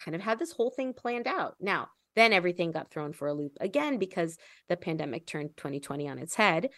kind 0.00 0.14
of 0.14 0.20
had 0.20 0.38
this 0.38 0.52
whole 0.52 0.70
thing 0.70 0.92
planned 0.94 1.26
out. 1.26 1.56
Now, 1.60 1.88
then 2.14 2.32
everything 2.32 2.72
got 2.72 2.90
thrown 2.90 3.12
for 3.12 3.28
a 3.28 3.34
loop 3.34 3.56
again 3.60 3.98
because 3.98 4.36
the 4.68 4.76
pandemic 4.76 5.26
turned 5.26 5.56
2020 5.56 6.08
on 6.08 6.18
its 6.18 6.34
head. 6.34 6.70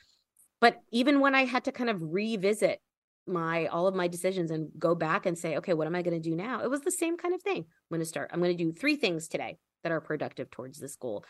But 0.61 0.81
even 0.93 1.21
when 1.21 1.35
I 1.35 1.45
had 1.45 1.65
to 1.65 1.73
kind 1.73 1.91
of 1.91 1.99
revisit 2.01 2.81
my 3.27 3.67
all 3.67 3.87
of 3.87 3.95
my 3.95 4.09
decisions 4.09 4.51
and 4.51 4.69
go 4.79 4.95
back 4.95 5.27
and 5.27 5.39
say, 5.39 5.57
okay, 5.59 5.75
what 5.75 5.87
am 5.87 5.95
I 5.95 6.03
going 6.03 6.21
to 6.21 6.29
do 6.29 6.35
now? 6.35 6.63
It 6.63 6.71
was 6.71 6.81
the 6.81 6.91
same 6.91 7.17
kind 7.17 7.35
of 7.35 7.43
thing. 7.43 7.59
I'm 7.59 7.95
going 7.97 8.01
to 8.01 8.07
start. 8.07 8.31
I'm 8.33 8.41
going 8.41 8.57
to 8.57 8.65
do 8.65 8.73
three 8.73 8.97
things 8.97 9.29
today 9.29 9.59
that 9.83 9.93
are 9.93 10.01
productive 10.01 10.51
towards 10.51 10.79
this 10.79 10.97
goal. 10.97 11.25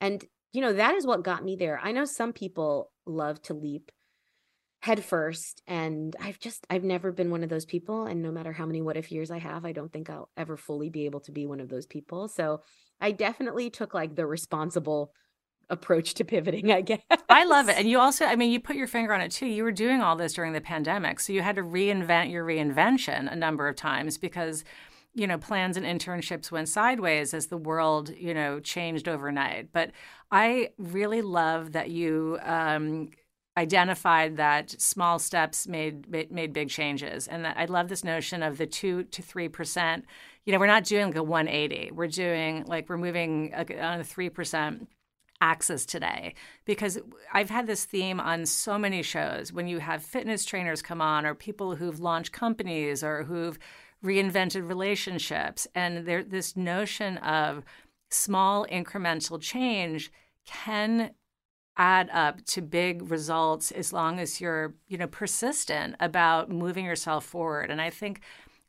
And 0.00 0.24
you 0.52 0.60
know, 0.60 0.72
that 0.74 0.94
is 0.94 1.06
what 1.06 1.24
got 1.24 1.44
me 1.44 1.56
there. 1.56 1.80
I 1.82 1.92
know 1.92 2.04
some 2.04 2.32
people 2.32 2.90
love 3.06 3.40
to 3.42 3.54
leap 3.54 3.90
head 4.82 5.04
first 5.04 5.62
and 5.68 6.16
I've 6.20 6.40
just 6.40 6.66
I've 6.68 6.82
never 6.82 7.12
been 7.12 7.30
one 7.30 7.44
of 7.44 7.48
those 7.48 7.64
people 7.64 8.06
and 8.06 8.20
no 8.20 8.32
matter 8.32 8.52
how 8.52 8.66
many 8.66 8.82
what 8.82 8.96
if 8.96 9.12
years 9.12 9.30
I 9.30 9.38
have, 9.38 9.64
I 9.64 9.70
don't 9.70 9.92
think 9.92 10.10
I'll 10.10 10.28
ever 10.36 10.56
fully 10.56 10.90
be 10.90 11.06
able 11.06 11.20
to 11.20 11.32
be 11.32 11.46
one 11.46 11.60
of 11.60 11.68
those 11.68 11.86
people. 11.86 12.26
So 12.26 12.62
I 13.00 13.12
definitely 13.12 13.70
took 13.70 13.94
like 13.94 14.16
the 14.16 14.26
responsible 14.26 15.12
approach 15.72 16.14
to 16.14 16.24
pivoting, 16.24 16.70
I 16.70 16.82
guess. 16.82 17.00
I 17.28 17.44
love 17.44 17.68
it. 17.68 17.76
And 17.76 17.88
you 17.88 17.98
also, 17.98 18.24
I 18.26 18.36
mean, 18.36 18.52
you 18.52 18.60
put 18.60 18.76
your 18.76 18.86
finger 18.86 19.12
on 19.12 19.20
it 19.20 19.32
too. 19.32 19.46
You 19.46 19.64
were 19.64 19.72
doing 19.72 20.00
all 20.00 20.14
this 20.14 20.34
during 20.34 20.52
the 20.52 20.60
pandemic. 20.60 21.18
So 21.18 21.32
you 21.32 21.42
had 21.42 21.56
to 21.56 21.62
reinvent 21.62 22.30
your 22.30 22.44
reinvention 22.44 23.32
a 23.32 23.34
number 23.34 23.66
of 23.66 23.74
times 23.74 24.18
because, 24.18 24.64
you 25.14 25.26
know, 25.26 25.38
plans 25.38 25.76
and 25.76 25.84
internships 25.84 26.52
went 26.52 26.68
sideways 26.68 27.34
as 27.34 27.46
the 27.46 27.56
world, 27.56 28.10
you 28.10 28.34
know, 28.34 28.60
changed 28.60 29.08
overnight. 29.08 29.72
But 29.72 29.90
I 30.30 30.70
really 30.78 31.22
love 31.22 31.72
that 31.72 31.90
you, 31.90 32.38
um, 32.42 33.10
identified 33.58 34.38
that 34.38 34.70
small 34.80 35.18
steps 35.18 35.68
made 35.68 36.10
made 36.30 36.54
big 36.54 36.70
changes 36.70 37.28
and 37.28 37.46
I 37.46 37.66
love 37.66 37.88
this 37.88 38.02
notion 38.02 38.42
of 38.42 38.56
the 38.56 38.66
2 38.66 39.02
to 39.02 39.22
3% 39.22 40.04
you 40.44 40.52
know, 40.52 40.58
we're 40.58 40.66
not 40.66 40.84
doing 40.84 41.06
like 41.06 41.16
a 41.16 41.22
180. 41.22 41.92
We're 41.92 42.08
doing 42.08 42.64
like 42.66 42.88
we're 42.88 42.98
moving 42.98 43.54
on 43.54 44.00
a 44.00 44.04
3% 44.04 44.86
axis 45.42 45.84
today. 45.84 46.34
Because 46.64 46.98
I've 47.32 47.50
had 47.50 47.66
this 47.66 47.84
theme 47.84 48.20
on 48.20 48.46
so 48.46 48.78
many 48.78 49.02
shows. 49.02 49.52
When 49.52 49.66
you 49.66 49.80
have 49.80 50.02
fitness 50.02 50.44
trainers 50.44 50.80
come 50.80 51.02
on 51.02 51.26
or 51.26 51.34
people 51.34 51.74
who've 51.74 51.98
launched 52.00 52.32
companies 52.32 53.02
or 53.02 53.24
who've 53.24 53.58
reinvented 54.04 54.68
relationships 54.68 55.66
and 55.74 56.06
there 56.06 56.24
this 56.24 56.56
notion 56.56 57.18
of 57.18 57.64
small 58.10 58.66
incremental 58.70 59.40
change 59.40 60.10
can 60.44 61.12
add 61.76 62.10
up 62.12 62.44
to 62.44 62.60
big 62.60 63.10
results 63.10 63.70
as 63.70 63.92
long 63.92 64.18
as 64.18 64.40
you're 64.40 64.74
you 64.88 64.98
know 64.98 65.06
persistent 65.06 65.94
about 66.00 66.50
moving 66.50 66.84
yourself 66.84 67.24
forward. 67.24 67.70
And 67.70 67.80
i 67.80 67.90
think 67.90 68.20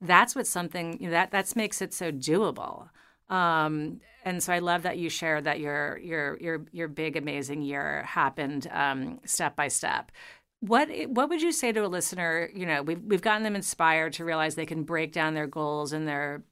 that's 0.02 0.36
what 0.36 0.48
something 0.48 0.98
you 1.00 1.08
know, 1.08 1.12
that 1.12 1.32
that 1.32 1.56
makes 1.56 1.82
it 1.82 1.94
so 1.94 2.12
doable. 2.12 2.90
Um, 3.30 4.02
and 4.26 4.42
so 4.42 4.54
I 4.54 4.60
love 4.60 4.84
that 4.84 4.98
you 4.98 5.10
shared 5.10 5.44
that 5.46 5.60
your 5.60 5.98
your 5.98 6.38
your 6.40 6.66
your 6.72 6.88
big 6.88 7.18
amazing 7.18 7.62
year 7.62 8.04
happened 8.04 8.68
um, 8.72 9.20
step 9.26 9.56
by 9.56 9.68
step. 9.68 10.12
What 10.62 10.90
what 11.08 11.30
would 11.30 11.42
you 11.42 11.52
say 11.52 11.72
to 11.72 11.86
a 11.86 11.88
listener? 11.88 12.50
You 12.54 12.66
know, 12.66 12.84
we've 12.84 13.02
we've 13.02 13.22
gotten 13.22 13.44
them 13.44 13.56
inspired 13.56 14.14
to 14.14 14.26
realize 14.26 14.56
they 14.56 14.66
can 14.66 14.84
break 14.84 15.12
down 15.12 15.34
their 15.34 15.48
goals 15.48 15.94
and 15.94 16.08
their 16.08 16.44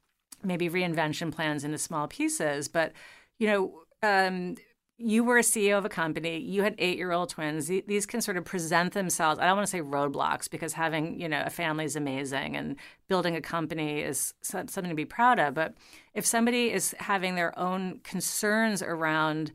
maybe 0.44 0.70
reinvention 0.70 1.32
plans 1.32 1.64
into 1.64 1.78
small 1.78 2.08
pieces. 2.08 2.68
But 2.68 2.94
you 3.40 3.48
know, 3.48 3.84
um, 4.04 4.56
you 5.04 5.24
were 5.24 5.38
a 5.38 5.42
CEO 5.42 5.78
of 5.78 5.86
a 5.86 5.90
company, 5.90 6.40
you 6.40 6.64
had 6.64 6.76
eight 6.78 6.98
year 6.98 7.12
old 7.12 7.30
twins. 7.30 7.68
These 7.68 8.06
can 8.06 8.22
sort 8.22 8.38
of 8.38 8.46
present 8.46 8.94
themselves. 8.94 9.40
I 9.40 9.46
don't 9.46 9.58
want 9.58 9.68
to 9.68 9.72
say 9.72 9.82
roadblocks 9.82 10.50
because 10.50 10.74
having, 10.74 11.20
you 11.20 11.28
know, 11.28 11.44
a 11.46 11.50
family 11.50 11.86
is 11.86 11.96
amazing 11.96 12.56
and 12.56 12.76
building 13.08 13.36
a 13.36 13.42
company 13.42 14.02
is 14.02 14.34
something 14.42 14.90
to 14.90 14.96
be 14.96 15.06
proud 15.06 15.40
of. 15.40 15.54
But 15.54 15.76
if 16.14 16.26
somebody 16.26 16.72
is 16.72 16.96
having 17.00 17.36
their 17.36 17.58
own 17.58 18.00
concerns 18.04 18.82
around 18.82 19.52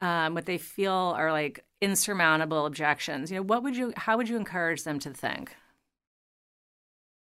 um, 0.00 0.34
what 0.34 0.46
they 0.46 0.58
feel 0.58 1.14
are 1.16 1.32
like 1.32 1.64
insurmountable 1.80 2.66
objections, 2.66 3.30
you 3.30 3.36
know, 3.36 3.42
what 3.42 3.62
would 3.62 3.76
you, 3.76 3.92
how 3.96 4.16
would 4.16 4.28
you 4.28 4.36
encourage 4.36 4.84
them 4.84 4.98
to 5.00 5.10
think? 5.10 5.54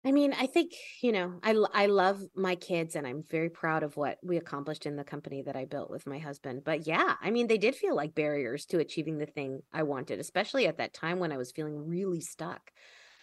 I 0.08 0.10
mean, 0.10 0.32
I 0.32 0.46
think, 0.46 0.72
you 1.02 1.12
know, 1.12 1.38
I, 1.42 1.54
I 1.74 1.84
love 1.84 2.22
my 2.34 2.54
kids 2.54 2.96
and 2.96 3.06
I'm 3.06 3.22
very 3.30 3.50
proud 3.50 3.82
of 3.82 3.94
what 3.98 4.16
we 4.22 4.38
accomplished 4.38 4.86
in 4.86 4.96
the 4.96 5.04
company 5.04 5.42
that 5.42 5.54
I 5.54 5.66
built 5.66 5.90
with 5.90 6.06
my 6.06 6.18
husband. 6.18 6.62
But 6.64 6.86
yeah, 6.86 7.16
I 7.20 7.30
mean, 7.30 7.46
they 7.46 7.58
did 7.58 7.76
feel 7.76 7.94
like 7.94 8.14
barriers 8.14 8.64
to 8.66 8.78
achieving 8.78 9.18
the 9.18 9.26
thing 9.26 9.60
I 9.70 9.82
wanted, 9.82 10.18
especially 10.18 10.66
at 10.66 10.78
that 10.78 10.94
time 10.94 11.18
when 11.18 11.30
I 11.30 11.36
was 11.36 11.52
feeling 11.52 11.86
really 11.86 12.22
stuck. 12.22 12.70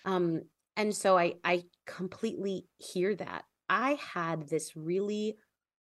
Um, 0.06 0.41
and 0.78 0.93
so 0.95 1.17
I, 1.17 1.34
I 1.43 1.63
completely 1.88 2.67
hear 2.78 3.15
that. 3.15 3.45
I 3.67 3.98
had 4.13 4.48
this 4.48 4.76
really 4.76 5.38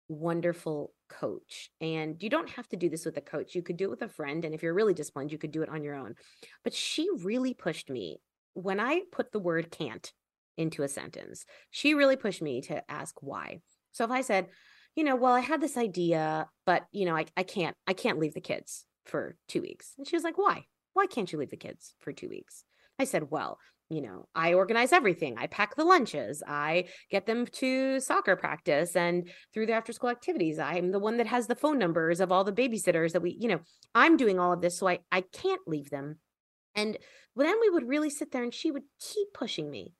wonderful 0.08 0.92
coach 1.08 1.70
and 1.80 2.22
you 2.22 2.30
don't 2.30 2.50
have 2.50 2.68
to 2.68 2.76
do 2.76 2.88
this 2.88 3.04
with 3.04 3.16
a 3.16 3.20
coach 3.20 3.54
you 3.54 3.62
could 3.62 3.76
do 3.76 3.86
it 3.86 3.90
with 3.90 4.02
a 4.02 4.08
friend 4.08 4.44
and 4.44 4.54
if 4.54 4.62
you're 4.62 4.74
really 4.74 4.94
disciplined 4.94 5.32
you 5.32 5.38
could 5.38 5.52
do 5.52 5.62
it 5.62 5.68
on 5.68 5.82
your 5.82 5.94
own 5.94 6.14
but 6.64 6.74
she 6.74 7.08
really 7.22 7.54
pushed 7.54 7.88
me 7.88 8.18
when 8.54 8.78
i 8.78 9.00
put 9.10 9.32
the 9.32 9.38
word 9.38 9.70
can't 9.70 10.12
into 10.56 10.82
a 10.82 10.88
sentence. 10.88 11.44
She 11.70 11.94
really 11.94 12.16
pushed 12.16 12.42
me 12.42 12.60
to 12.62 12.90
ask 12.90 13.14
why. 13.20 13.60
So 13.92 14.04
if 14.04 14.10
I 14.10 14.20
said, 14.20 14.48
you 14.94 15.04
know, 15.04 15.16
well, 15.16 15.32
I 15.32 15.40
had 15.40 15.60
this 15.60 15.76
idea, 15.76 16.48
but 16.66 16.84
you 16.92 17.06
know, 17.06 17.16
I, 17.16 17.26
I 17.36 17.42
can't, 17.42 17.76
I 17.86 17.92
can't 17.92 18.18
leave 18.18 18.34
the 18.34 18.40
kids 18.40 18.84
for 19.04 19.36
two 19.48 19.62
weeks. 19.62 19.94
And 19.98 20.06
she 20.06 20.16
was 20.16 20.24
like, 20.24 20.38
why? 20.38 20.66
Why 20.94 21.06
can't 21.06 21.32
you 21.32 21.38
leave 21.38 21.50
the 21.50 21.56
kids 21.56 21.94
for 22.00 22.12
two 22.12 22.28
weeks? 22.28 22.64
I 22.98 23.04
said, 23.04 23.30
well, 23.30 23.58
you 23.88 24.00
know, 24.00 24.26
I 24.34 24.54
organize 24.54 24.92
everything. 24.92 25.36
I 25.36 25.46
pack 25.46 25.76
the 25.76 25.84
lunches. 25.84 26.42
I 26.46 26.86
get 27.10 27.26
them 27.26 27.46
to 27.46 28.00
soccer 28.00 28.36
practice 28.36 28.96
and 28.96 29.28
through 29.52 29.66
the 29.66 29.74
after 29.74 29.92
school 29.92 30.08
activities. 30.08 30.58
I'm 30.58 30.92
the 30.92 30.98
one 30.98 31.18
that 31.18 31.26
has 31.26 31.46
the 31.46 31.54
phone 31.54 31.78
numbers 31.78 32.20
of 32.20 32.32
all 32.32 32.42
the 32.42 32.52
babysitters 32.52 33.12
that 33.12 33.20
we, 33.20 33.36
you 33.38 33.48
know, 33.48 33.60
I'm 33.94 34.16
doing 34.16 34.38
all 34.38 34.52
of 34.52 34.62
this. 34.62 34.78
So 34.78 34.88
I, 34.88 35.00
I 35.10 35.20
can't 35.20 35.60
leave 35.66 35.90
them. 35.90 36.20
And 36.74 36.96
then 37.36 37.54
we 37.60 37.70
would 37.70 37.88
really 37.88 38.08
sit 38.08 38.32
there 38.32 38.42
and 38.42 38.54
she 38.54 38.70
would 38.70 38.84
keep 38.98 39.28
pushing 39.34 39.70
me 39.70 39.92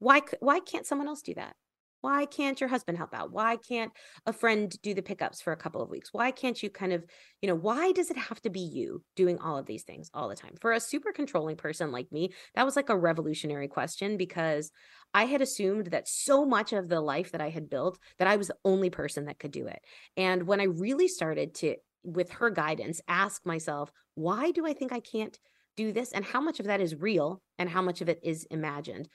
why 0.00 0.22
why 0.40 0.58
can't 0.60 0.86
someone 0.86 1.08
else 1.08 1.22
do 1.22 1.34
that? 1.34 1.54
Why 2.00 2.24
can't 2.24 2.58
your 2.58 2.68
husband 2.70 2.96
help 2.96 3.14
out? 3.14 3.30
Why 3.30 3.56
can't 3.56 3.92
a 4.24 4.32
friend 4.32 4.74
do 4.82 4.94
the 4.94 5.02
pickups 5.02 5.42
for 5.42 5.52
a 5.52 5.56
couple 5.56 5.82
of 5.82 5.90
weeks? 5.90 6.12
Why 6.12 6.30
can't 6.30 6.60
you 6.62 6.70
kind 6.70 6.92
of, 6.92 7.04
you 7.42 7.48
know, 7.48 7.54
why 7.54 7.92
does 7.92 8.10
it 8.10 8.16
have 8.16 8.40
to 8.42 8.50
be 8.50 8.60
you 8.60 9.02
doing 9.16 9.38
all 9.38 9.58
of 9.58 9.66
these 9.66 9.82
things 9.82 10.10
all 10.14 10.28
the 10.28 10.34
time? 10.34 10.54
For 10.60 10.72
a 10.72 10.80
super 10.80 11.12
controlling 11.12 11.56
person 11.56 11.92
like 11.92 12.10
me, 12.10 12.32
that 12.54 12.64
was 12.64 12.74
like 12.74 12.88
a 12.88 12.96
revolutionary 12.96 13.68
question 13.68 14.16
because 14.16 14.70
I 15.12 15.24
had 15.24 15.42
assumed 15.42 15.88
that 15.88 16.08
so 16.08 16.46
much 16.46 16.72
of 16.72 16.88
the 16.88 17.00
life 17.00 17.32
that 17.32 17.42
I 17.42 17.50
had 17.50 17.68
built 17.68 17.98
that 18.18 18.28
I 18.28 18.36
was 18.36 18.48
the 18.48 18.56
only 18.64 18.88
person 18.88 19.26
that 19.26 19.38
could 19.38 19.52
do 19.52 19.66
it. 19.66 19.80
And 20.16 20.46
when 20.46 20.60
I 20.60 20.64
really 20.64 21.08
started 21.08 21.54
to 21.56 21.76
with 22.02 22.30
her 22.30 22.48
guidance 22.48 23.02
ask 23.08 23.44
myself, 23.44 23.92
why 24.14 24.52
do 24.52 24.66
I 24.66 24.72
think 24.72 24.90
I 24.90 25.00
can't 25.00 25.38
do 25.76 25.92
this 25.92 26.12
and 26.12 26.24
how 26.24 26.40
much 26.40 26.60
of 26.60 26.66
that 26.66 26.80
is 26.80 26.94
real 26.94 27.42
and 27.58 27.68
how 27.68 27.82
much 27.82 28.00
of 28.00 28.08
it 28.08 28.20
is 28.22 28.46
imagined 28.50 29.08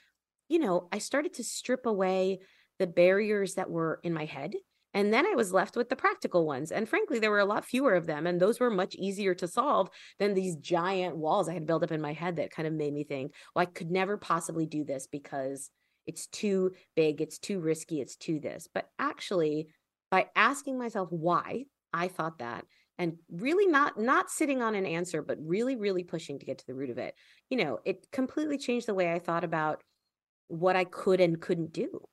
you 0.49 0.59
know, 0.59 0.87
I 0.91 0.99
started 0.99 1.33
to 1.35 1.43
strip 1.43 1.85
away 1.85 2.39
the 2.79 2.87
barriers 2.87 3.55
that 3.55 3.69
were 3.69 3.99
in 4.03 4.13
my 4.13 4.25
head. 4.25 4.53
And 4.93 5.13
then 5.13 5.25
I 5.25 5.35
was 5.35 5.51
left 5.51 5.75
with 5.75 5.89
the 5.89 5.95
practical 5.95 6.45
ones. 6.45 6.71
And 6.71 6.87
frankly, 6.87 7.19
there 7.19 7.31
were 7.31 7.39
a 7.39 7.45
lot 7.45 7.65
fewer 7.65 7.95
of 7.95 8.05
them. 8.05 8.25
And 8.25 8.39
those 8.39 8.61
were 8.61 8.69
much 8.69 8.95
easier 8.95 9.33
to 9.35 9.47
solve 9.47 9.89
than 10.19 10.33
these 10.33 10.55
giant 10.55 11.17
walls 11.17 11.49
I 11.49 11.53
had 11.53 11.65
built 11.65 11.83
up 11.83 11.91
in 11.91 11.99
my 12.01 12.13
head 12.13 12.37
that 12.37 12.51
kind 12.51 12.65
of 12.65 12.73
made 12.73 12.93
me 12.93 13.03
think, 13.03 13.33
well, 13.53 13.63
I 13.63 13.65
could 13.65 13.91
never 13.91 14.17
possibly 14.17 14.65
do 14.65 14.85
this 14.85 15.05
because 15.07 15.69
it's 16.07 16.27
too 16.27 16.71
big, 16.95 17.19
it's 17.19 17.39
too 17.39 17.59
risky, 17.59 17.99
it's 17.99 18.15
too 18.15 18.39
this. 18.39 18.69
But 18.73 18.87
actually, 18.97 19.67
by 20.09 20.27
asking 20.35 20.77
myself 20.79 21.09
why 21.11 21.65
I 21.91 22.07
thought 22.07 22.39
that 22.39 22.65
and 22.97 23.17
really 23.29 23.67
not 23.67 23.99
not 23.99 24.29
sitting 24.29 24.61
on 24.61 24.75
an 24.75 24.85
answer 24.85 25.21
but 25.21 25.37
really 25.41 25.75
really 25.75 26.03
pushing 26.03 26.39
to 26.39 26.45
get 26.45 26.57
to 26.57 26.65
the 26.65 26.73
root 26.73 26.89
of 26.89 26.97
it 26.97 27.15
you 27.49 27.57
know 27.57 27.79
it 27.85 28.07
completely 28.11 28.57
changed 28.57 28.87
the 28.87 28.93
way 28.93 29.11
i 29.11 29.19
thought 29.19 29.43
about 29.43 29.83
what 30.47 30.75
I 30.75 30.83
could 30.83 31.19
and 31.19 31.39
couldn't 31.39 31.73
do. 31.73 32.07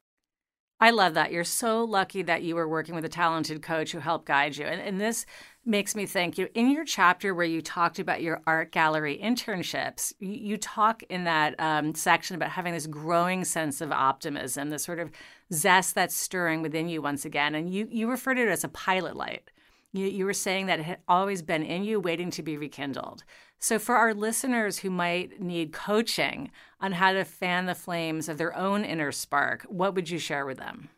I 0.81 0.91
love 0.91 1.15
that. 1.15 1.31
You're 1.31 1.45
so 1.45 1.85
lucky 1.85 2.23
that 2.23 2.43
you 2.43 2.57
were 2.57 2.69
working 2.69 2.97
with 2.97 3.05
a 3.05 3.09
talented 3.09 3.63
coach 3.63 3.93
who 3.93 4.01
helped 4.01 4.27
guide 4.27 4.57
you. 4.57 4.67
And, 4.67 4.81
and 4.81 5.01
this 5.01 5.27
makes 5.65 5.95
me 5.95 6.07
think 6.07 6.39
you 6.39 6.49
in 6.55 6.71
your 6.71 6.85
chapter 6.85 7.35
where 7.35 7.47
you 7.47 7.63
talked 7.63 8.01
about 8.01 8.21
your 8.21 8.43
art 8.47 8.73
gallery 8.73 9.19
internships 9.23 10.13
you, 10.19 10.33
you 10.33 10.57
talk 10.57 11.05
in 11.05 11.23
that 11.25 11.55
um, 11.61 11.95
section 11.95 12.35
about 12.35 12.51
having 12.51 12.73
this 12.73 12.89
growing 12.89 13.45
sense 13.45 13.81
of 13.81 13.93
optimism 13.93 14.71
this 14.71 14.83
sort 14.83 14.99
of 14.99 15.11
zest 15.53 15.95
that's 15.95 16.17
stirring 16.17 16.63
within 16.63 16.89
you 16.89 17.01
once 17.01 17.25
again 17.25 17.55
and 17.55 17.73
you 17.73 17.87
you 17.91 18.11
referred 18.11 18.35
to 18.35 18.43
it 18.43 18.49
as 18.49 18.65
a 18.65 18.69
pilot 18.69 19.15
light 19.15 19.53
you, 19.93 20.07
you 20.07 20.25
were 20.25 20.33
saying 20.33 20.67
that 20.67 20.81
it 20.81 20.85
had 20.85 20.99
always 21.07 21.43
been 21.43 21.63
in 21.63 21.85
you 21.85 22.01
waiting 22.01 22.31
to 22.31 22.43
be 22.43 22.57
rekindled 22.57 23.25
so 23.59 23.79
for 23.79 23.97
our 23.97 24.15
listeners 24.15 24.79
who 24.79 24.91
might 24.91 25.41
need 25.41 25.73
coaching 25.73 26.51
on 26.81 26.93
how 26.93 27.13
to 27.13 27.25
fan 27.25 27.67
the 27.67 27.75
flames 27.75 28.29
of 28.29 28.39
their 28.39 28.57
own 28.57 28.85
inner 28.85 29.13
spark 29.13 29.63
what 29.69 29.95
would 29.95 30.11
you 30.11 30.19
share 30.19 30.47
with 30.47 30.59
them 30.59 30.89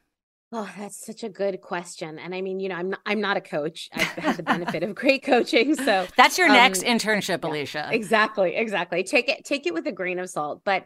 Oh, 0.56 0.70
that's 0.78 1.04
such 1.04 1.24
a 1.24 1.28
good 1.28 1.60
question. 1.60 2.16
And 2.16 2.32
I 2.32 2.40
mean, 2.40 2.60
you 2.60 2.68
know, 2.68 2.76
I'm 2.76 2.90
not, 2.90 3.00
I'm 3.04 3.20
not 3.20 3.36
a 3.36 3.40
coach. 3.40 3.90
I've 3.92 4.06
had 4.06 4.36
the 4.36 4.44
benefit 4.44 4.84
of 4.84 4.94
great 4.94 5.24
coaching. 5.24 5.74
So 5.74 6.06
that's 6.16 6.38
your 6.38 6.46
um, 6.46 6.54
next 6.54 6.84
internship, 6.84 7.42
yeah, 7.42 7.50
Alisha. 7.50 7.92
Exactly. 7.92 8.54
Exactly. 8.54 9.02
Take 9.02 9.28
it, 9.28 9.44
take 9.44 9.66
it 9.66 9.74
with 9.74 9.84
a 9.88 9.92
grain 9.92 10.20
of 10.20 10.30
salt. 10.30 10.62
But, 10.64 10.84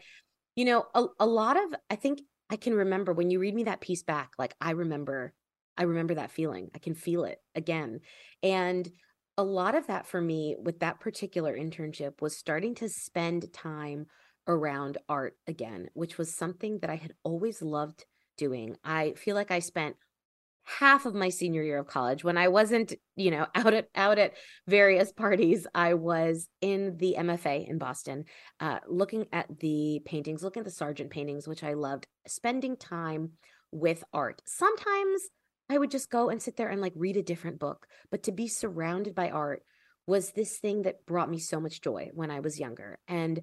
you 0.57 0.65
know, 0.65 0.87
a, 0.95 1.05
a 1.21 1.27
lot 1.27 1.59
of, 1.59 1.75
I 1.91 1.97
think 1.97 2.23
I 2.49 2.57
can 2.57 2.73
remember 2.73 3.13
when 3.13 3.29
you 3.29 3.41
read 3.41 3.55
me 3.55 3.65
that 3.65 3.83
piece 3.83 4.03
back, 4.03 4.31
like 4.39 4.55
I 4.59 4.71
remember, 4.71 5.35
I 5.79 5.85
remember 5.85 6.15
that 6.15 6.33
feeling. 6.33 6.71
I 6.75 6.79
can 6.79 6.95
feel 6.95 7.25
it 7.25 7.39
again. 7.55 8.01
And 8.43 8.91
a 9.37 9.45
lot 9.45 9.77
of 9.77 9.87
that 9.87 10.07
for 10.07 10.21
me 10.21 10.57
with 10.61 10.81
that 10.81 10.99
particular 10.99 11.57
internship 11.57 12.21
was 12.21 12.37
starting 12.37 12.75
to 12.77 12.89
spend 12.89 13.53
time 13.53 14.07
around 14.49 14.99
art 15.09 15.37
again, 15.47 15.89
which 15.95 16.19
was 16.19 16.37
something 16.37 16.81
that 16.81 16.91
I 16.91 16.97
had 16.97 17.15
always 17.23 17.63
loved 17.63 18.05
doing. 18.37 18.77
I 18.83 19.13
feel 19.13 19.37
like 19.37 19.53
I 19.53 19.61
spent 19.61 19.97
half 20.65 21.07
of 21.07 21.15
my 21.15 21.29
senior 21.29 21.63
year 21.63 21.79
of 21.79 21.87
college 21.87 22.25
when 22.25 22.37
I 22.37 22.49
wasn't, 22.49 22.93
you 23.17 23.31
know, 23.31 23.47
out 23.55 23.75
at 23.75 23.89
out 23.95 24.19
at 24.19 24.33
various 24.67 25.13
parties. 25.13 25.67
I 25.75 25.95
was 25.95 26.49
in 26.61 26.97
the 26.99 27.15
MFA 27.19 27.69
in 27.69 27.79
Boston, 27.79 28.25
uh, 28.61 28.81
looking 28.89 29.27
at 29.33 29.47
the 29.61 30.01
paintings, 30.05 30.43
looking 30.43 30.61
at 30.61 30.67
the 30.67 30.73
Sargent 30.73 31.11
paintings, 31.11 31.47
which 31.47 31.63
I 31.63 31.75
loved, 31.75 32.07
spending 32.27 32.77
time 32.77 33.33
with 33.71 34.03
art. 34.13 34.43
Sometimes 34.47 35.29
I 35.71 35.79
would 35.79 35.91
just 35.91 36.11
go 36.11 36.31
and 36.31 36.43
sit 36.43 36.57
there 36.57 36.69
and 36.69 36.81
like 36.81 36.95
read 36.97 37.17
a 37.17 37.23
different 37.23 37.59
book, 37.59 37.87
but 38.11 38.23
to 38.25 38.33
be 38.33 38.49
surrounded 38.49 39.15
by 39.15 39.31
art 39.31 39.63
was 40.07 40.33
this 40.33 40.59
thing 40.59 40.83
that 40.83 41.05
brought 41.05 41.31
me 41.31 41.39
so 41.39 41.61
much 41.61 41.83
joy 41.83 42.11
when 42.15 42.31
I 42.31 42.41
was 42.41 42.59
younger. 42.59 42.99
And 43.07 43.43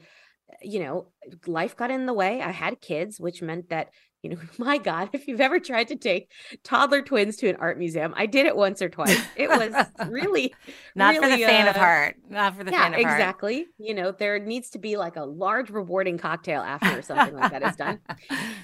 you 0.62 0.80
know, 0.80 1.08
life 1.48 1.76
got 1.76 1.92
in 1.92 2.06
the 2.06 2.14
way. 2.14 2.42
I 2.42 2.52
had 2.52 2.82
kids, 2.82 3.20
which 3.20 3.42
meant 3.42 3.70
that, 3.70 3.90
you 4.22 4.32
know, 4.32 4.38
my 4.58 4.78
God, 4.78 5.10
if 5.14 5.28
you've 5.28 5.42
ever 5.42 5.60
tried 5.60 5.88
to 5.90 5.96
take 5.96 6.32
toddler 6.64 7.02
twins 7.02 7.38
to 7.38 7.50
an 7.50 7.56
art 7.58 7.78
museum, 7.78 8.14
I 8.16 8.26
did 8.26 8.46
it 8.46 8.56
once 8.56 8.82
or 8.82 8.90
twice. 8.90 9.22
It 9.36 9.50
was 9.50 9.74
really 10.10 10.54
not 10.96 11.16
really, 11.16 11.32
for 11.32 11.38
the 11.38 11.46
uh, 11.46 11.70
of 11.70 11.76
heart. 11.76 12.16
Not 12.30 12.56
for 12.56 12.64
the 12.64 12.72
yeah, 12.72 12.88
of 12.88 12.94
heart. 12.94 13.02
Exactly. 13.02 13.68
You 13.78 13.94
know, 13.94 14.12
there 14.12 14.40
needs 14.40 14.70
to 14.72 14.80
be 14.80 14.98
like 14.98 15.16
a 15.16 15.24
large 15.24 15.70
rewarding 15.70 16.18
cocktail 16.18 16.62
after 16.62 17.02
something 17.02 17.36
like 17.36 17.52
that 17.52 17.64
is 17.64 17.76
done. 17.76 18.00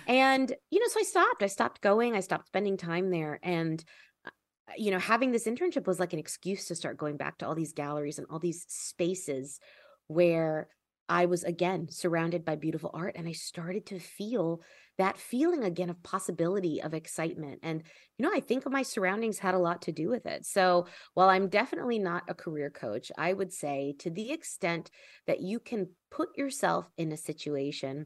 And, 0.07 0.51
you 0.71 0.79
know, 0.79 0.87
so 0.87 0.99
I 0.99 1.03
stopped. 1.03 1.43
I 1.43 1.47
stopped 1.47 1.79
going. 1.79 2.15
I 2.15 2.19
stopped 2.19 2.47
spending 2.47 2.75
time 2.75 3.11
there. 3.11 3.39
And 3.43 3.81
uh, 4.25 4.31
you 4.77 4.91
know, 4.91 4.99
having 4.99 5.31
this 5.31 5.47
internship 5.47 5.87
was 5.87 5.99
like 5.99 6.11
an 6.11 6.19
excuse 6.19 6.65
to 6.67 6.75
start 6.75 6.97
going 6.97 7.15
back 7.15 7.37
to 7.37 7.47
all 7.47 7.55
these 7.55 7.71
galleries 7.71 8.17
and 8.17 8.27
all 8.29 8.39
these 8.39 8.65
spaces 8.67 9.59
where 10.07 10.67
I 11.11 11.25
was 11.25 11.43
again 11.43 11.89
surrounded 11.89 12.45
by 12.45 12.55
beautiful 12.55 12.89
art 12.93 13.17
and 13.17 13.27
I 13.27 13.33
started 13.33 13.85
to 13.87 13.99
feel 13.99 14.61
that 14.97 15.17
feeling 15.17 15.61
again 15.61 15.89
of 15.89 16.01
possibility, 16.03 16.81
of 16.81 16.93
excitement. 16.93 17.59
And, 17.63 17.83
you 18.17 18.23
know, 18.23 18.31
I 18.33 18.39
think 18.39 18.63
my 18.69 18.81
surroundings 18.81 19.37
had 19.39 19.53
a 19.53 19.59
lot 19.59 19.81
to 19.83 19.91
do 19.91 20.07
with 20.07 20.25
it. 20.25 20.45
So 20.45 20.87
while 21.13 21.27
I'm 21.27 21.49
definitely 21.49 21.99
not 21.99 22.23
a 22.29 22.33
career 22.33 22.69
coach, 22.69 23.11
I 23.17 23.33
would 23.33 23.51
say 23.51 23.93
to 23.99 24.09
the 24.09 24.31
extent 24.31 24.89
that 25.27 25.41
you 25.41 25.59
can 25.59 25.89
put 26.11 26.29
yourself 26.37 26.89
in 26.97 27.11
a 27.11 27.17
situation 27.17 28.05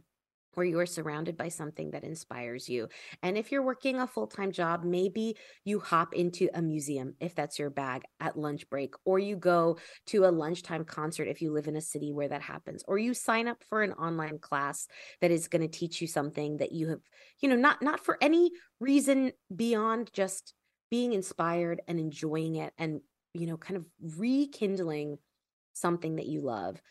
where 0.55 0.65
you 0.65 0.79
are 0.79 0.85
surrounded 0.85 1.37
by 1.37 1.49
something 1.49 1.91
that 1.91 2.03
inspires 2.03 2.67
you. 2.69 2.87
And 3.21 3.37
if 3.37 3.51
you're 3.51 3.63
working 3.63 3.99
a 3.99 4.07
full 4.07 4.27
time 4.27 4.51
job, 4.51 4.83
maybe 4.83 5.35
you 5.63 5.79
hop 5.79 6.13
into 6.13 6.49
a 6.53 6.61
museum 6.61 7.15
if 7.19 7.35
that's 7.35 7.59
your 7.59 7.69
bag 7.69 8.03
at 8.19 8.37
lunch 8.37 8.69
break, 8.69 8.93
or 9.05 9.19
you 9.19 9.35
go 9.35 9.77
to 10.07 10.25
a 10.25 10.31
lunchtime 10.31 10.85
concert 10.85 11.27
if 11.27 11.41
you 11.41 11.51
live 11.51 11.67
in 11.67 11.75
a 11.75 11.81
city 11.81 12.11
where 12.11 12.27
that 12.27 12.41
happens, 12.41 12.83
or 12.87 12.97
you 12.97 13.13
sign 13.13 13.47
up 13.47 13.63
for 13.69 13.81
an 13.81 13.93
online 13.93 14.39
class 14.39 14.87
that 15.21 15.31
is 15.31 15.47
going 15.47 15.61
to 15.61 15.67
teach 15.67 16.01
you 16.01 16.07
something 16.07 16.57
that 16.57 16.71
you 16.71 16.89
have, 16.89 16.99
you 17.41 17.49
know, 17.49 17.55
not 17.55 17.81
not 17.81 18.03
for 18.03 18.17
any 18.21 18.51
reason 18.79 19.31
beyond 19.55 20.09
just 20.13 20.53
being 20.89 21.13
inspired 21.13 21.81
and 21.87 21.99
enjoying 21.99 22.55
it 22.55 22.73
and 22.77 23.01
you 23.33 23.47
know 23.47 23.57
kind 23.57 23.77
of 23.77 23.85
rekindling 24.17 25.17
something 25.73 26.15
that 26.15 26.25
you 26.25 26.41
love 26.41 26.81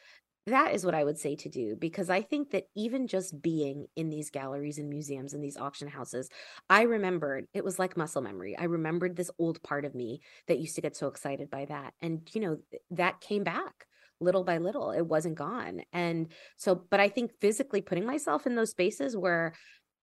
that 0.46 0.74
is 0.74 0.84
what 0.84 0.94
I 0.94 1.04
would 1.04 1.18
say 1.18 1.36
to 1.36 1.48
do 1.48 1.74
because 1.74 2.10
I 2.10 2.20
think 2.20 2.50
that 2.50 2.64
even 2.76 3.06
just 3.06 3.40
being 3.40 3.86
in 3.96 4.10
these 4.10 4.30
galleries 4.30 4.78
and 4.78 4.90
museums 4.90 5.32
and 5.32 5.42
these 5.42 5.56
auction 5.56 5.88
houses, 5.88 6.28
I 6.68 6.82
remembered 6.82 7.46
it 7.54 7.64
was 7.64 7.78
like 7.78 7.96
muscle 7.96 8.20
memory. 8.20 8.56
I 8.58 8.64
remembered 8.64 9.16
this 9.16 9.30
old 9.38 9.62
part 9.62 9.86
of 9.86 9.94
me 9.94 10.20
that 10.46 10.58
used 10.58 10.74
to 10.74 10.82
get 10.82 10.96
so 10.96 11.08
excited 11.08 11.48
by 11.48 11.64
that. 11.66 11.94
And, 12.02 12.28
you 12.32 12.42
know, 12.42 12.58
that 12.90 13.20
came 13.20 13.42
back 13.42 13.86
little 14.20 14.44
by 14.44 14.58
little. 14.58 14.90
It 14.90 15.06
wasn't 15.06 15.36
gone. 15.36 15.82
And 15.92 16.28
so, 16.56 16.74
but 16.74 17.00
I 17.00 17.08
think 17.08 17.32
physically 17.40 17.80
putting 17.80 18.06
myself 18.06 18.46
in 18.46 18.54
those 18.54 18.70
spaces 18.70 19.16
where 19.16 19.54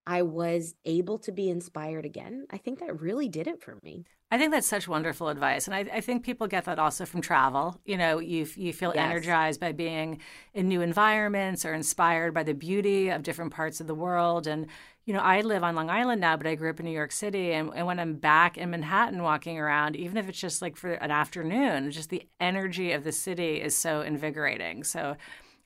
I 0.06 0.24
was 0.24 0.76
able 0.86 1.20
to 1.20 1.32
be 1.32 1.50
inspired 1.50 2.06
again, 2.06 2.48
I 2.50 2.58
think 2.58 2.80
that 2.80 3.00
really 3.00 3.30
did 3.30 3.48
it 3.48 3.62
for 3.62 3.78
me. 3.84 4.06
I 4.34 4.38
think 4.38 4.52
that's 4.52 4.68
such 4.68 4.88
wonderful 4.88 5.28
advice, 5.28 5.68
and 5.68 5.76
I, 5.76 5.80
I, 5.98 6.00
think 6.00 6.24
people 6.24 6.48
get 6.48 6.64
that 6.64 6.80
also 6.80 7.06
from 7.06 7.20
travel. 7.20 7.82
You 7.84 7.98
know, 7.98 8.20
you 8.20 8.48
you 8.56 8.72
feel 8.72 8.94
yes. 8.96 9.04
energized 9.04 9.60
by 9.60 9.74
being 9.74 10.22
in 10.54 10.70
new 10.70 10.80
environments 10.80 11.66
or 11.66 11.74
inspired 11.74 12.34
by 12.34 12.44
the 12.44 12.54
beauty 12.54 13.10
of 13.10 13.24
different 13.24 13.52
parts 13.52 13.82
of 13.82 13.88
the 13.88 13.94
world. 13.94 14.48
And 14.48 14.68
you 15.06 15.14
know, 15.14 15.20
I 15.20 15.42
live 15.42 15.64
on 15.64 15.76
Long 15.76 15.90
Island 15.90 16.22
now, 16.22 16.38
but 16.38 16.48
I 16.48 16.56
grew 16.56 16.70
up 16.70 16.80
in 16.80 16.86
New 16.86 16.94
York 16.94 17.12
City, 17.12 17.52
and, 17.52 17.72
and 17.76 17.86
when 17.86 18.00
I'm 18.00 18.16
back 18.16 18.58
in 18.58 18.70
Manhattan, 18.70 19.22
walking 19.22 19.60
around, 19.60 19.98
even 19.98 20.16
if 20.16 20.30
it's 20.30 20.40
just 20.40 20.62
like 20.62 20.78
for 20.78 20.94
an 20.94 21.12
afternoon, 21.12 21.92
just 21.92 22.10
the 22.10 22.24
energy 22.40 22.94
of 22.94 23.04
the 23.04 23.12
city 23.12 23.62
is 23.62 23.76
so 23.76 24.02
invigorating. 24.02 24.86
So. 24.86 25.18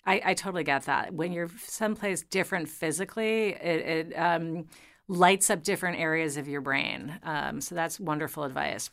I, 0.06 0.22
I 0.24 0.34
totally 0.34 0.64
get 0.64 0.84
that. 0.84 1.14
When 1.14 1.32
you're 1.32 1.50
someplace 1.58 2.24
different 2.24 2.70
physically, 2.70 3.50
it, 3.54 4.10
it 4.12 4.14
um, 4.14 4.68
lights 5.08 5.50
up 5.50 5.64
different 5.64 6.00
areas 6.00 6.38
of 6.38 6.48
your 6.48 6.62
brain. 6.62 7.20
Um, 7.24 7.62
so 7.62 7.76
that's 7.76 8.00
wonderful 8.00 8.44
advice. 8.44 8.90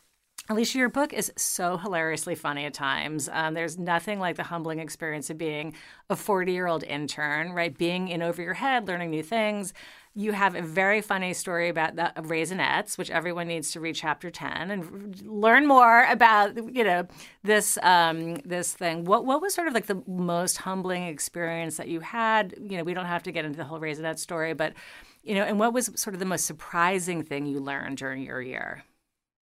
Alisha, 0.48 0.75
your 0.75 0.88
book 0.88 1.12
is 1.12 1.33
so 1.37 1.77
hilariously 1.77 2.35
funny 2.35 2.64
at 2.64 2.75
times. 2.75 3.29
Um, 3.33 3.55
there's 3.55 3.79
nothing 3.79 4.18
like 4.18 4.37
the 4.37 4.42
humbling 4.42 4.81
experience 4.81 5.31
of 5.31 5.38
being 5.38 5.75
a 6.11 6.16
40 6.16 6.51
year 6.53 6.66
old 6.66 6.83
intern, 6.83 7.53
right? 7.53 7.77
Being 7.77 8.09
in 8.09 8.22
over 8.22 8.42
your 8.42 8.55
head, 8.55 8.88
learning 8.88 9.11
new 9.11 9.22
things. 9.22 9.72
You 10.14 10.33
have 10.33 10.55
a 10.55 10.62
very 10.62 11.01
funny 11.01 11.33
story 11.33 11.68
about 11.68 11.96
the 11.96 12.12
Raisinets, 12.16 12.98
which 12.98 13.11
everyone 13.11 13.48
needs 13.48 13.72
to 13.72 13.81
read 13.81 13.94
chapter 13.94 14.31
10 14.31 14.70
and 14.70 15.22
learn 15.22 15.66
more 15.66 16.05
about, 16.05 16.57
you 16.75 16.85
know, 16.85 17.07
this 17.42 17.79
um, 17.83 18.35
this 18.44 18.75
thing. 18.75 19.05
What 19.05 19.25
what 19.25 19.40
was 19.40 19.55
sort 19.55 19.68
of 19.68 19.75
like 19.75 19.87
the 19.87 20.03
most 20.07 20.59
humbling 20.59 21.05
experience 21.05 21.79
that 21.79 21.88
you 21.88 22.01
had? 22.01 22.55
You 22.61 22.77
know, 22.77 22.85
we 22.85 22.92
don't 22.92 23.07
have 23.07 23.22
to 23.22 23.33
get 23.33 23.46
into 23.46 23.57
the 23.57 23.64
whole 23.64 23.81
Raisinets 23.81 24.18
story, 24.18 24.53
but 24.53 24.75
you 25.22 25.35
know, 25.35 25.44
and 25.44 25.59
what 25.59 25.72
was 25.72 25.90
sort 25.94 26.14
of 26.14 26.20
the 26.20 26.27
most 26.27 26.46
surprising 26.46 27.22
thing 27.22 27.46
you 27.46 27.61
learned 27.61 27.96
during 27.96 28.22
your 28.22 28.42
year? 28.42 28.85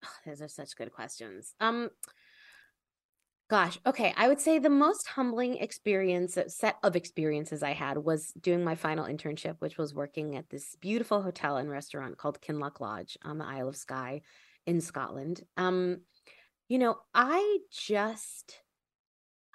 Oh, 0.05 0.09
those 0.27 0.42
are 0.42 0.49
such 0.49 0.77
good 0.77 0.92
questions. 0.92 1.55
Um, 1.61 1.90
gosh, 3.51 3.81
okay, 3.85 4.15
I 4.17 4.29
would 4.29 4.41
say 4.41 4.61
the 4.61 4.71
most 4.71 5.09
humbling 5.09 5.57
experience, 5.57 6.37
uh, 6.37 6.49
set 6.49 6.77
of 6.85 6.95
experiences 6.95 7.65
I 7.65 7.73
had 7.73 7.99
was 7.99 8.33
doing 8.41 8.63
my 8.63 8.77
final 8.77 9.07
internship, 9.07 9.57
which 9.59 9.77
was 9.77 9.93
working 9.93 10.37
at 10.37 10.49
this 10.51 10.77
beautiful 10.81 11.21
hotel 11.21 11.57
and 11.57 11.69
restaurant 11.69 12.17
called 12.17 12.41
Kinloch 12.41 12.81
Lodge 12.81 13.19
on 13.25 13.39
the 13.39 13.45
Isle 13.45 13.69
of 13.69 13.77
Skye 13.77 14.23
in 14.67 14.81
Scotland. 14.81 15.43
Um, 15.57 16.03
you 16.69 16.79
know, 16.79 16.99
I 17.13 17.59
just 17.73 18.61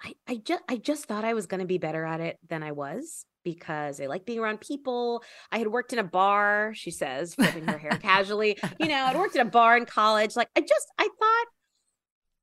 I, 0.02 0.12
I 0.28 0.36
just 0.36 0.62
I 0.68 0.76
just 0.76 1.06
thought 1.06 1.24
I 1.24 1.32
was 1.32 1.46
going 1.46 1.60
to 1.60 1.66
be 1.66 1.78
better 1.78 2.04
at 2.04 2.20
it 2.20 2.38
than 2.46 2.62
I 2.62 2.72
was 2.72 3.24
because 3.44 3.98
I 3.98 4.06
like 4.06 4.26
being 4.26 4.40
around 4.40 4.60
people. 4.60 5.22
I 5.50 5.56
had 5.56 5.68
worked 5.68 5.94
in 5.94 5.98
a 5.98 6.04
bar, 6.04 6.72
she 6.74 6.90
says, 6.90 7.34
flipping 7.36 7.66
her 7.66 7.78
hair 7.78 7.92
casually. 7.92 8.58
You 8.78 8.88
know, 8.88 9.04
I'd 9.04 9.16
worked 9.16 9.36
in 9.36 9.46
a 9.46 9.50
bar 9.50 9.74
in 9.78 9.86
college. 9.86 10.36
Like 10.36 10.50
I 10.54 10.60
just 10.60 10.86
I 10.98 11.04
thought 11.04 11.46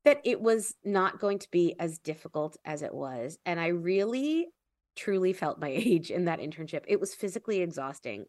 that 0.04 0.20
it 0.24 0.40
was 0.40 0.74
not 0.84 1.18
going 1.18 1.38
to 1.38 1.50
be 1.50 1.74
as 1.78 1.98
difficult 1.98 2.56
as 2.64 2.82
it 2.82 2.94
was. 2.94 3.38
And 3.46 3.58
I 3.58 3.68
really 3.68 4.48
truly 4.96 5.32
felt 5.32 5.60
my 5.60 5.68
age 5.74 6.10
in 6.10 6.26
that 6.26 6.40
internship. 6.40 6.84
It 6.86 7.00
was 7.00 7.14
physically 7.14 7.60
exhausting. 7.60 8.26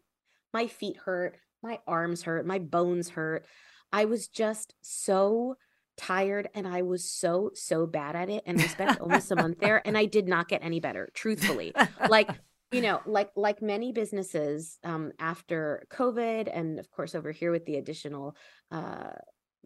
My 0.52 0.66
feet 0.66 0.96
hurt, 1.04 1.36
my 1.62 1.80
arms 1.86 2.22
hurt, 2.22 2.46
my 2.46 2.58
bones 2.58 3.10
hurt. 3.10 3.44
I 3.92 4.06
was 4.06 4.28
just 4.28 4.74
so 4.82 5.56
tired 5.96 6.48
and 6.54 6.66
I 6.66 6.82
was 6.82 7.10
so, 7.10 7.50
so 7.54 7.86
bad 7.86 8.16
at 8.16 8.28
it. 8.28 8.42
And 8.46 8.60
I 8.60 8.66
spent 8.66 9.00
almost 9.00 9.30
a 9.30 9.36
month 9.36 9.58
there 9.60 9.82
and 9.86 9.96
I 9.96 10.06
did 10.06 10.28
not 10.28 10.48
get 10.48 10.64
any 10.64 10.80
better, 10.80 11.10
truthfully. 11.14 11.72
Like 12.08 12.30
you 12.72 12.80
know, 12.80 13.00
like 13.06 13.30
like 13.36 13.62
many 13.62 13.92
businesses, 13.92 14.78
um, 14.82 15.12
after 15.20 15.86
COVID, 15.92 16.50
and 16.52 16.78
of 16.78 16.90
course 16.90 17.14
over 17.14 17.30
here 17.30 17.52
with 17.52 17.64
the 17.64 17.76
additional 17.76 18.36
uh, 18.72 19.10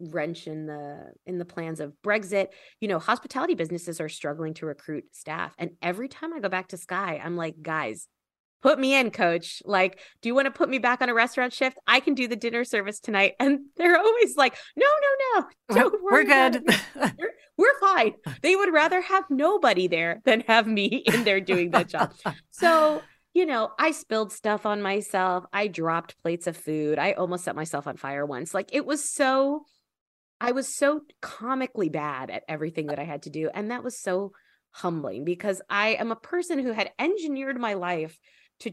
wrench 0.09 0.47
in 0.47 0.65
the 0.65 1.11
in 1.25 1.37
the 1.37 1.45
plans 1.45 1.79
of 1.79 1.93
Brexit, 2.03 2.47
you 2.79 2.87
know, 2.87 2.99
hospitality 2.99 3.55
businesses 3.55 4.01
are 4.01 4.09
struggling 4.09 4.53
to 4.55 4.65
recruit 4.65 5.05
staff. 5.11 5.53
And 5.57 5.71
every 5.81 6.07
time 6.07 6.33
I 6.33 6.39
go 6.39 6.49
back 6.49 6.69
to 6.69 6.77
Skye, 6.77 7.21
I'm 7.23 7.37
like, 7.37 7.61
guys, 7.61 8.07
put 8.61 8.79
me 8.79 8.95
in, 8.95 9.11
coach. 9.11 9.61
Like, 9.65 9.99
do 10.21 10.29
you 10.29 10.35
want 10.35 10.45
to 10.45 10.51
put 10.51 10.69
me 10.69 10.77
back 10.77 11.01
on 11.01 11.09
a 11.09 11.13
restaurant 11.13 11.53
shift? 11.53 11.77
I 11.87 11.99
can 11.99 12.13
do 12.13 12.27
the 12.27 12.35
dinner 12.35 12.63
service 12.63 12.99
tonight. 12.99 13.33
And 13.39 13.59
they're 13.77 13.97
always 13.97 14.37
like, 14.37 14.55
no, 14.75 14.85
no, 14.85 15.41
no, 15.41 15.75
don't 15.75 16.03
worry. 16.03 16.23
We're 16.25 16.49
good. 16.49 16.63
we're, 16.95 17.33
we're 17.57 17.79
fine. 17.79 18.13
They 18.41 18.55
would 18.55 18.73
rather 18.73 19.01
have 19.01 19.25
nobody 19.29 19.87
there 19.87 20.21
than 20.25 20.41
have 20.41 20.67
me 20.67 20.85
in 21.05 21.23
there 21.23 21.41
doing 21.41 21.71
that 21.71 21.89
job. 21.89 22.13
So, 22.51 23.01
you 23.33 23.45
know, 23.45 23.71
I 23.79 23.91
spilled 23.91 24.31
stuff 24.31 24.65
on 24.65 24.81
myself. 24.81 25.45
I 25.53 25.67
dropped 25.67 26.21
plates 26.21 26.47
of 26.47 26.57
food. 26.57 26.99
I 26.99 27.13
almost 27.13 27.45
set 27.45 27.55
myself 27.55 27.87
on 27.87 27.97
fire 27.97 28.25
once. 28.25 28.53
Like, 28.53 28.69
it 28.73 28.85
was 28.85 29.09
so, 29.09 29.65
I 30.41 30.53
was 30.53 30.67
so 30.67 31.01
comically 31.21 31.89
bad 31.89 32.31
at 32.31 32.43
everything 32.47 32.87
that 32.87 32.97
I 32.97 33.03
had 33.03 33.21
to 33.23 33.29
do. 33.29 33.51
And 33.53 33.69
that 33.69 33.83
was 33.83 33.97
so 33.97 34.31
humbling 34.71 35.23
because 35.23 35.61
I 35.69 35.89
am 35.89 36.11
a 36.11 36.15
person 36.15 36.57
who 36.57 36.71
had 36.71 36.89
engineered 36.97 37.59
my 37.59 37.75
life 37.75 38.17
to 38.61 38.71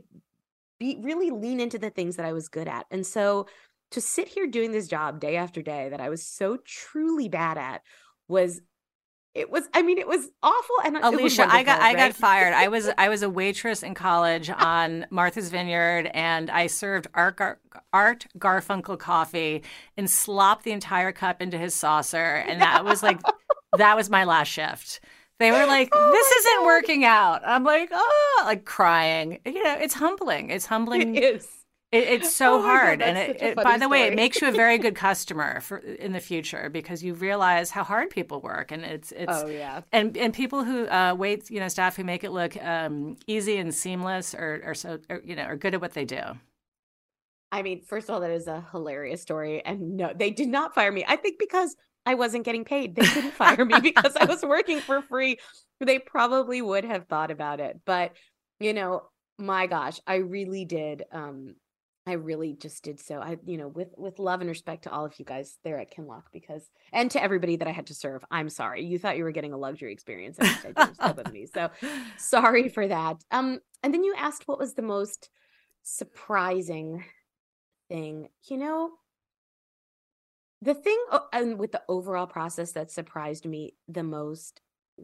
be 0.81 0.99
really 1.03 1.31
lean 1.31 1.61
into 1.61 1.79
the 1.79 1.91
things 1.91 2.17
that 2.17 2.25
I 2.25 2.33
was 2.33 2.49
good 2.49 2.69
at. 2.69 2.87
And 2.91 3.07
so 3.07 3.49
to 3.91 4.01
sit 4.01 4.29
here 4.29 4.47
doing 4.47 4.73
this 4.73 4.89
job 4.89 5.21
day 5.21 5.37
after 5.37 5.61
day 5.61 5.91
that 5.91 6.01
I 6.01 6.09
was 6.09 6.27
so 6.27 6.57
truly 6.65 7.29
bad 7.29 7.59
at 7.59 7.83
was 8.29 8.63
it 9.39 9.51
was 9.51 9.69
i 9.75 9.83
mean 9.83 9.99
it 9.99 10.07
was 10.07 10.31
awful 10.43 10.77
and 10.85 10.97
alisha 10.97 11.47
i 11.49 11.63
got 11.63 11.79
right? 11.81 11.95
i 11.95 11.95
got 11.95 12.15
fired 12.27 12.53
i 12.53 12.69
was 12.69 12.89
i 12.99 13.09
was 13.09 13.23
a 13.23 13.31
waitress 13.31 13.83
in 13.83 13.95
college 13.95 14.51
on 14.51 15.07
martha's 15.11 15.49
vineyard 15.49 16.11
and 16.15 16.51
i 16.51 16.67
served 16.67 17.07
art, 17.15 17.37
Gar- 17.37 17.59
art 17.93 18.27
garfunkel 18.39 18.99
coffee 18.99 19.63
and 19.97 20.11
slopped 20.11 20.65
the 20.65 20.73
entire 20.73 21.13
cup 21.13 21.41
into 21.41 21.59
his 21.59 21.75
saucer 21.75 22.17
and 22.17 22.61
that 22.61 22.85
was 22.85 23.03
like 23.03 23.21
that 23.77 23.97
was 23.97 24.11
my 24.11 24.25
last 24.25 24.49
shift 24.49 25.01
they 25.39 25.53
were 25.53 25.67
like, 25.67 25.89
oh 25.93 26.11
"This 26.11 26.31
isn't 26.33 26.59
God. 26.63 26.67
working 26.67 27.05
out." 27.05 27.43
I'm 27.47 27.63
like, 27.63 27.91
"Oh," 27.93 28.43
like 28.45 28.65
crying. 28.65 29.39
You 29.47 29.63
know, 29.63 29.77
it's 29.79 29.95
humbling. 29.95 30.51
It's 30.51 30.67
humbling. 30.67 31.15
It 31.15 31.23
is. 31.23 31.49
It, 31.91 32.05
it's 32.05 32.37
so 32.37 32.57
oh 32.57 32.63
hard, 32.63 32.99
God, 32.99 33.09
and 33.09 33.17
it, 33.17 33.41
it 33.41 33.57
by 33.57 33.79
the 33.79 33.85
story. 33.85 34.03
way, 34.03 34.09
it 34.09 34.15
makes 34.15 34.43
you 34.43 34.49
a 34.49 34.53
very 34.53 34.77
good 34.87 34.95
customer 34.95 35.61
for 35.61 35.79
in 35.79 36.13
the 36.13 36.21
future 36.21 36.69
because 36.69 37.03
you 37.03 37.15
realize 37.15 37.71
how 37.71 37.83
hard 37.83 38.11
people 38.11 38.43
work, 38.43 38.71
and 38.71 38.85
it's 38.85 39.11
it's 39.13 39.33
oh 39.35 39.47
yeah, 39.47 39.81
and 39.91 40.15
and 40.19 40.35
people 40.35 40.65
who 40.65 40.87
uh, 40.89 41.15
wait, 41.17 41.51
you 41.51 41.61
know, 41.61 41.69
staff 41.69 41.97
who 41.97 42.05
make 42.05 42.25
it 42.25 42.31
look 42.31 42.63
um, 42.63 43.17
easy 43.27 43.57
and 43.57 43.75
seamless, 43.75 44.35
or 44.35 44.61
or 44.67 44.75
so 44.75 44.99
you 45.25 45.35
know, 45.35 45.45
are 45.45 45.57
good 45.57 45.73
at 45.73 45.81
what 45.81 45.95
they 45.95 46.05
do. 46.05 46.21
I 47.51 47.63
mean, 47.63 47.81
first 47.81 48.11
of 48.11 48.15
all, 48.15 48.21
that 48.21 48.33
is 48.33 48.49
a 48.49 48.67
hilarious 48.71 49.23
story, 49.23 49.65
and 49.65 49.97
no, 49.97 50.13
they 50.15 50.31
did 50.31 50.49
not 50.49 50.75
fire 50.75 50.93
me. 50.93 51.07
I 51.09 51.17
think 51.17 51.39
because 51.39 51.75
I 52.05 52.15
wasn't 52.15 52.45
getting 52.45 52.65
paid. 52.65 52.97
They 52.97 53.07
couldn't 53.07 53.33
fire 53.35 53.65
me 53.65 53.81
because 53.81 54.15
I 54.17 54.27
was 54.27 54.43
working 54.43 54.81
for 54.81 55.03
free. 55.03 55.39
They 55.81 55.99
probably 55.99 56.61
would 56.63 56.85
have 56.85 57.07
thought 57.07 57.31
about 57.31 57.61
it. 57.61 57.81
But, 57.85 58.13
you 58.61 58.73
know, 58.73 59.03
my 59.39 59.67
gosh, 59.67 60.01
I 60.07 60.17
really 60.17 60.65
did 60.65 61.05
um 61.13 61.55
I 62.09 62.13
really 62.13 62.55
just 62.55 62.83
did 62.83 63.01
so. 63.01 63.21
I, 63.21 63.37
you 63.45 63.59
know, 63.59 63.69
with 63.69 63.95
with 63.97 64.19
love 64.19 64.41
and 64.41 64.49
respect 64.49 64.85
to 64.85 64.91
all 64.91 65.05
of 65.05 65.19
you 65.19 65.25
guys 65.25 65.59
there 65.65 65.79
at 65.79 65.95
Kinloch, 65.95 66.25
because 66.33 66.71
and 66.93 67.11
to 67.11 67.23
everybody 67.23 67.57
that 67.57 67.69
I 67.69 67.73
had 67.73 67.87
to 67.89 67.95
serve. 67.95 68.25
I'm 68.31 68.49
sorry. 68.49 68.85
You 68.85 68.99
thought 68.99 69.17
you 69.17 69.25
were 69.25 69.31
getting 69.31 69.53
a 69.53 69.59
luxury 69.59 69.93
experience. 69.93 70.39
So 71.53 71.71
sorry 72.17 72.69
for 72.69 72.87
that. 72.89 73.23
Um, 73.31 73.61
and 73.83 73.93
then 73.93 74.05
you 74.05 74.15
asked 74.17 74.49
what 74.49 74.59
was 74.59 74.75
the 74.75 74.83
most 74.83 75.31
surprising 75.83 77.05
thing. 77.89 78.29
You 78.49 78.57
know, 78.57 78.91
the 80.63 80.75
thing 80.75 80.99
and 81.33 81.59
with 81.59 81.73
the 81.73 81.83
overall 81.89 82.27
process 82.27 82.73
that 82.73 82.91
surprised 82.91 83.47
me 83.47 83.75
the 83.87 84.03
most 84.03 84.61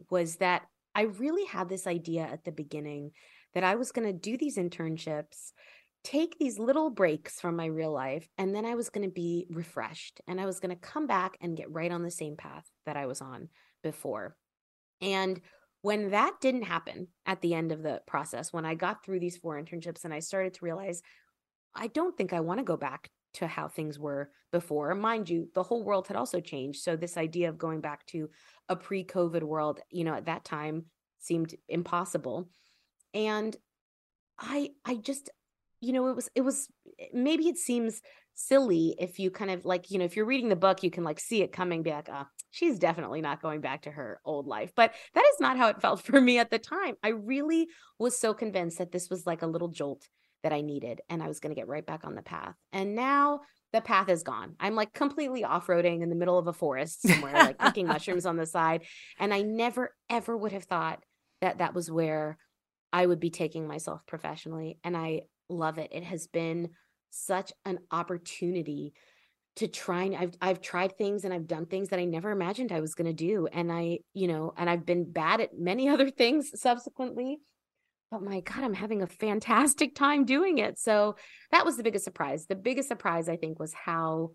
was 0.09 0.37
that 0.37 0.63
I 0.93 1.03
really 1.03 1.45
had 1.45 1.69
this 1.69 1.87
idea 1.87 2.23
at 2.23 2.45
the 2.45 2.51
beginning 2.51 3.11
that 3.53 3.63
I 3.63 3.75
was 3.75 3.91
going 3.91 4.07
to 4.07 4.13
do 4.13 4.37
these 4.37 4.57
internships, 4.57 5.51
take 6.05 6.37
these 6.37 6.59
little 6.59 6.91
breaks 6.91 7.41
from 7.41 7.55
my 7.55 7.65
real 7.65 7.91
life, 7.91 8.29
and 8.37 8.55
then 8.55 8.63
I 8.63 8.75
was 8.75 8.89
going 8.89 9.07
to 9.07 9.13
be 9.13 9.47
refreshed 9.49 10.21
and 10.27 10.39
I 10.39 10.45
was 10.45 10.59
going 10.59 10.69
to 10.69 10.75
come 10.75 11.07
back 11.07 11.35
and 11.41 11.57
get 11.57 11.71
right 11.71 11.91
on 11.91 12.03
the 12.03 12.11
same 12.11 12.37
path 12.37 12.63
that 12.85 12.95
I 12.95 13.07
was 13.07 13.21
on 13.21 13.49
before. 13.81 14.37
And 15.01 15.41
when 15.81 16.11
that 16.11 16.35
didn't 16.41 16.63
happen 16.63 17.07
at 17.25 17.41
the 17.41 17.55
end 17.55 17.71
of 17.71 17.81
the 17.81 18.01
process, 18.05 18.53
when 18.53 18.65
I 18.65 18.75
got 18.75 19.03
through 19.03 19.19
these 19.19 19.37
four 19.37 19.59
internships 19.61 20.05
and 20.05 20.13
I 20.13 20.19
started 20.19 20.53
to 20.53 20.65
realize 20.65 21.01
I 21.75 21.87
don't 21.87 22.15
think 22.15 22.33
I 22.33 22.39
want 22.39 22.59
to 22.59 22.63
go 22.63 22.77
back 22.77 23.09
to 23.35 23.47
how 23.47 23.67
things 23.67 23.99
were 23.99 24.29
before. 24.51 24.93
Mind 24.95 25.29
you, 25.29 25.49
the 25.55 25.63
whole 25.63 25.83
world 25.83 26.07
had 26.07 26.15
also 26.15 26.39
changed. 26.39 26.81
So 26.81 26.95
this 26.95 27.17
idea 27.17 27.49
of 27.49 27.57
going 27.57 27.81
back 27.81 28.05
to 28.07 28.29
a 28.69 28.75
pre-COVID 28.75 29.43
world, 29.43 29.79
you 29.89 30.03
know, 30.03 30.13
at 30.13 30.25
that 30.25 30.45
time 30.45 30.85
seemed 31.19 31.55
impossible. 31.67 32.49
And 33.13 33.55
I 34.39 34.71
I 34.85 34.95
just 34.95 35.29
you 35.85 35.93
know, 35.93 36.07
it 36.07 36.15
was 36.15 36.29
it 36.35 36.41
was 36.41 36.67
eh, 36.99 37.05
maybe 37.13 37.47
it 37.47 37.57
seems 37.57 38.01
silly 38.33 38.95
if 38.99 39.17
you 39.17 39.31
kind 39.31 39.51
of 39.51 39.65
like, 39.65 39.89
you 39.89 39.97
know, 39.97 40.05
if 40.05 40.15
you're 40.15 40.25
reading 40.25 40.49
the 40.49 40.55
book, 40.55 40.83
you 40.83 40.91
can 40.91 41.03
like 41.03 41.19
see 41.19 41.41
it 41.41 41.51
coming, 41.53 41.83
be 41.83 41.91
like, 41.91 42.09
oh, 42.11 42.25
she's 42.51 42.79
definitely 42.79 43.21
not 43.21 43.41
going 43.41 43.61
back 43.61 43.83
to 43.83 43.91
her 43.91 44.19
old 44.25 44.45
life. 44.45 44.73
But 44.75 44.93
that 45.13 45.23
is 45.33 45.39
not 45.39 45.57
how 45.57 45.69
it 45.69 45.81
felt 45.81 46.01
for 46.05 46.19
me 46.19 46.39
at 46.39 46.51
the 46.51 46.59
time. 46.59 46.95
I 47.03 47.09
really 47.09 47.67
was 47.99 48.19
so 48.19 48.33
convinced 48.33 48.77
that 48.79 48.91
this 48.91 49.09
was 49.09 49.25
like 49.25 49.41
a 49.41 49.47
little 49.47 49.69
jolt 49.69 50.07
that 50.43 50.53
I 50.53 50.61
needed 50.61 51.01
and 51.09 51.23
I 51.23 51.27
was 51.27 51.39
going 51.39 51.55
to 51.55 51.59
get 51.59 51.67
right 51.67 51.85
back 51.85 52.05
on 52.05 52.15
the 52.15 52.21
path. 52.21 52.55
And 52.71 52.95
now 52.95 53.41
the 53.73 53.81
path 53.81 54.09
is 54.09 54.23
gone. 54.23 54.55
I'm 54.59 54.75
like 54.75 54.93
completely 54.93 55.43
off-roading 55.43 56.03
in 56.03 56.09
the 56.09 56.15
middle 56.15 56.37
of 56.37 56.47
a 56.47 56.53
forest 56.53 57.01
somewhere, 57.07 57.33
like 57.33 57.57
picking 57.59 57.87
mushrooms 57.87 58.25
on 58.25 58.37
the 58.37 58.45
side. 58.45 58.83
And 59.19 59.33
I 59.33 59.41
never 59.41 59.95
ever 60.09 60.35
would 60.37 60.51
have 60.51 60.65
thought 60.65 61.03
that 61.41 61.57
that 61.57 61.73
was 61.73 61.89
where 61.89 62.37
I 62.93 63.05
would 63.05 63.19
be 63.19 63.29
taking 63.29 63.67
myself 63.67 64.05
professionally. 64.05 64.77
And 64.83 64.95
I 64.95 65.23
love 65.49 65.77
it. 65.77 65.89
It 65.91 66.03
has 66.03 66.27
been 66.27 66.69
such 67.09 67.53
an 67.65 67.79
opportunity 67.91 68.93
to 69.57 69.67
try 69.67 70.03
and 70.03 70.15
I've 70.15 70.35
I've 70.41 70.61
tried 70.61 70.97
things 70.97 71.23
and 71.23 71.33
I've 71.33 71.47
done 71.47 71.65
things 71.65 71.89
that 71.89 71.99
I 71.99 72.03
never 72.03 72.31
imagined 72.31 72.73
I 72.73 72.81
was 72.81 72.93
going 72.93 73.07
to 73.07 73.13
do 73.13 73.47
and 73.47 73.71
I 73.71 73.99
you 74.13 74.27
know 74.27 74.53
and 74.57 74.69
I've 74.69 74.85
been 74.85 75.09
bad 75.09 75.39
at 75.39 75.57
many 75.57 75.87
other 75.89 76.09
things 76.09 76.51
subsequently 76.59 77.39
but 78.11 78.21
my 78.21 78.39
God, 78.41 78.63
I'm 78.63 78.73
having 78.73 79.01
a 79.01 79.07
fantastic 79.07 79.95
time 79.95 80.25
doing 80.25 80.59
it. 80.59 80.79
So 80.79 81.15
that 81.51 81.65
was 81.65 81.75
the 81.75 81.83
biggest 81.83 82.05
surprise. 82.05 82.45
The 82.45 82.55
biggest 82.55 82.87
surprise, 82.87 83.27
I 83.27 83.35
think, 83.35 83.59
was 83.59 83.73
how 83.73 84.31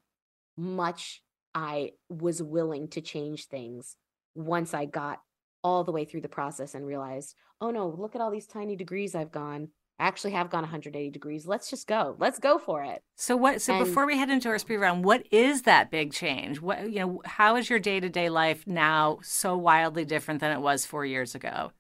much 0.57 1.23
I 1.55 1.93
was 2.09 2.43
willing 2.43 2.89
to 2.89 3.01
change 3.01 3.47
things 3.47 3.97
once 4.35 4.75
I 4.75 4.85
got 4.85 5.21
all 5.63 5.85
the 5.85 5.93
way 5.93 6.05
through 6.05 6.23
the 6.23 6.29
process 6.29 6.75
and 6.75 6.87
realized, 6.87 7.35
oh 7.61 7.71
no, 7.71 7.89
look 7.89 8.15
at 8.15 8.21
all 8.21 8.31
these 8.31 8.47
tiny 8.47 8.77
degrees 8.77 9.15
I've 9.15 9.33
gone. 9.33 9.69
I 10.01 10.07
actually 10.07 10.31
have 10.33 10.49
gone 10.49 10.63
180 10.63 11.11
degrees. 11.11 11.47
Let's 11.47 11.69
just 11.69 11.87
go. 11.87 12.17
Let's 12.19 12.39
go 12.39 12.59
for 12.59 12.83
it. 12.83 13.03
So 13.17 13.37
what 13.37 13.61
so 13.61 13.75
and, 13.75 13.85
before 13.85 14.07
we 14.07 14.17
head 14.17 14.31
into 14.31 14.49
our 14.49 14.59
speed 14.59 14.79
round, 14.79 15.05
what 15.05 15.27
is 15.31 15.63
that 15.63 15.91
big 15.91 16.13
change? 16.13 16.61
What 16.61 16.91
you 16.91 17.01
know, 17.01 17.23
how 17.27 17.57
is 17.57 17.69
your 17.69 17.79
day-to-day 17.79 18.31
life 18.31 18.67
now 18.67 19.19
so 19.23 19.59
wildly 19.59 20.07
different 20.07 20.41
than 20.41 20.53
it 20.53 20.61
was 20.61 20.87
4 20.87 21.05
years 21.05 21.35
ago? 21.35 21.73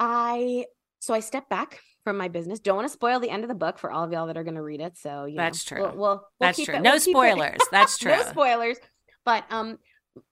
I 0.00 0.64
so 1.00 1.12
I 1.12 1.20
stepped 1.20 1.50
back 1.50 1.80
from 2.02 2.16
my 2.16 2.28
business. 2.28 2.60
Don't 2.60 2.76
want 2.76 2.88
to 2.88 2.92
spoil 2.92 3.20
the 3.20 3.30
end 3.30 3.44
of 3.44 3.48
the 3.48 3.54
book 3.54 3.78
for 3.78 3.90
all 3.90 4.04
of 4.04 4.12
y'all 4.12 4.26
that 4.28 4.38
are 4.38 4.44
going 4.44 4.54
to 4.54 4.62
read 4.62 4.80
it. 4.80 4.96
So 4.96 5.26
you 5.26 5.36
that's 5.36 5.70
know, 5.70 5.76
true. 5.76 5.84
We'll, 5.84 5.96
we'll, 5.96 6.08
we'll 6.08 6.24
that's 6.40 6.64
true. 6.64 6.76
It, 6.76 6.80
no 6.82 6.92
we'll 6.92 7.00
spoilers. 7.00 7.60
that's 7.70 7.98
true. 7.98 8.12
no 8.12 8.22
spoilers. 8.22 8.78
But 9.26 9.44
um, 9.50 9.78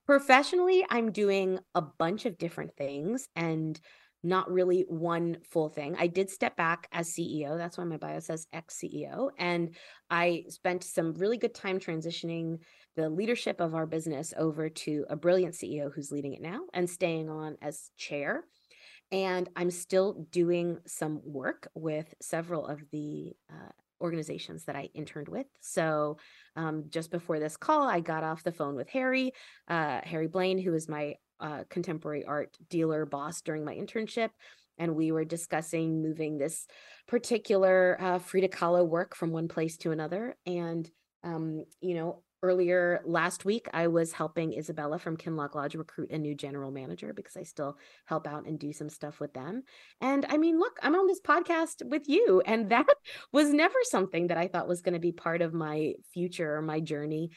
professionally, 0.07 0.87
I'm 0.89 1.13
doing 1.13 1.59
a 1.75 1.83
bunch 1.83 2.25
of 2.25 2.39
different 2.39 2.75
things 2.77 3.29
and 3.37 3.79
not 4.23 4.51
really 4.51 4.85
one 4.89 5.39
full 5.45 5.69
thing. 5.69 5.97
I 5.99 6.07
did 6.07 6.31
step 6.31 6.57
back 6.57 6.89
as 6.93 7.11
CEO. 7.11 7.57
That's 7.57 7.79
why 7.79 7.85
my 7.85 7.97
bio 7.97 8.21
says 8.21 8.47
ex 8.53 8.81
CEO. 8.83 9.31
And 9.39 9.75
I 10.11 10.45
spent 10.49 10.85
some 10.85 11.15
really 11.15 11.39
good 11.39 11.55
time 11.55 11.79
transitioning 11.79 12.59
the 12.97 13.09
leadership 13.09 13.61
of 13.61 13.75
our 13.75 13.87
business 13.87 14.35
over 14.37 14.69
to 14.69 15.05
a 15.09 15.17
brilliant 15.17 15.55
CEO 15.55 15.91
who's 15.95 16.11
leading 16.11 16.35
it 16.35 16.43
now 16.43 16.61
and 16.75 16.91
staying 16.91 17.29
on 17.29 17.57
as 17.63 17.91
chair 17.97 18.45
and 19.11 19.49
I'm 19.57 19.71
still 19.71 20.27
doing 20.31 20.79
some 20.87 21.21
work 21.25 21.69
with 21.75 22.15
several 22.21 22.67
of 22.67 22.81
the 22.93 23.33
uh, 23.51 23.71
organizations 24.01 24.65
that 24.65 24.77
I 24.77 24.91
interned 24.95 25.29
with. 25.29 25.47
So 25.61 26.19
um, 26.57 26.85
just 26.91 27.11
before 27.11 27.39
this 27.41 27.57
call, 27.57 27.89
I 27.89 28.01
got 28.01 28.23
off 28.23 28.45
the 28.45 28.53
phone 28.53 28.77
with 28.77 28.89
Harry, 28.91 29.33
uh, 29.67 30.01
Harry 30.05 30.29
Blain, 30.29 30.59
who 30.59 30.75
is 30.75 30.89
my 30.89 31.15
uh, 31.40 31.64
contemporary 31.68 32.24
art 32.24 32.57
dealer 32.68 33.07
boss 33.07 33.40
during 33.42 33.64
my 33.64 33.74
internship. 33.74 34.31
And 34.79 34.94
we 34.94 35.11
were 35.11 35.24
discussing 35.24 36.03
moving 36.03 36.38
this 36.38 36.66
particular 37.09 37.96
uh, 38.01 38.18
Frida 38.18 38.48
Kahlo 38.48 38.87
work 38.87 39.16
from 39.16 39.33
one 39.33 39.48
place 39.48 39.77
to 39.79 39.90
another. 39.90 40.37
And, 40.46 40.88
um, 41.24 41.64
you 41.81 41.94
know, 41.94 42.22
earlier 42.42 43.01
last 43.05 43.44
week, 43.44 43.68
I 43.72 43.88
was 43.88 44.12
helping 44.12 44.53
Isabella 44.53 44.98
from 44.98 45.16
Kinloch 45.16 45.55
Lodge 45.55 45.74
recruit 45.74 46.11
a 46.11 46.18
new 46.18 46.35
general 46.35 46.70
manager 46.70 47.12
because 47.12 47.37
I 47.37 47.42
still 47.42 47.77
help 48.05 48.27
out 48.27 48.46
and 48.46 48.59
do 48.59 48.72
some 48.72 48.88
stuff 48.88 49.18
with 49.20 49.35
them. 49.35 49.62
And 50.01 50.24
I 50.29 50.37
mean, 50.37 50.59
look, 50.59 50.79
I'm 50.83 50.94
on 50.94 51.07
this 51.07 51.20
podcast 51.20 51.85
with 51.85 52.09
you, 52.09 52.42
and 52.46 52.70
that 52.70 52.87
was 53.33 53.53
never 53.53 53.79
something 53.83 54.29
that 54.29 54.38
I 54.38 54.46
thought 54.48 54.68
was 54.68 54.83
going 54.83 54.94
to 54.94 55.01
be 55.01 55.12
part 55.12 55.42
of 55.42 55.53
my 55.53 55.94
future 56.12 56.57
or 56.57 56.62
my 56.62 56.81
journey. 56.81 57.31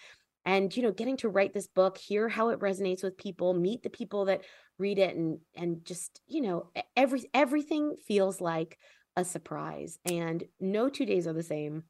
And 0.45 0.75
you 0.75 0.83
know, 0.83 0.91
getting 0.91 1.17
to 1.17 1.29
write 1.29 1.53
this 1.53 1.67
book, 1.67 1.97
hear 1.97 2.29
how 2.29 2.49
it 2.49 2.59
resonates 2.59 3.03
with 3.03 3.17
people, 3.17 3.53
meet 3.53 3.83
the 3.83 3.89
people 3.89 4.25
that 4.25 4.41
read 4.77 4.97
it, 4.97 5.15
and 5.15 5.39
and 5.55 5.85
just 5.85 6.21
you 6.27 6.41
know, 6.41 6.71
every 6.95 7.29
everything 7.33 7.97
feels 8.07 8.41
like 8.41 8.77
a 9.15 9.23
surprise. 9.23 9.99
And 10.05 10.43
no 10.59 10.89
two 10.89 11.05
days 11.05 11.27
are 11.27 11.33
the 11.33 11.43
same 11.43 11.83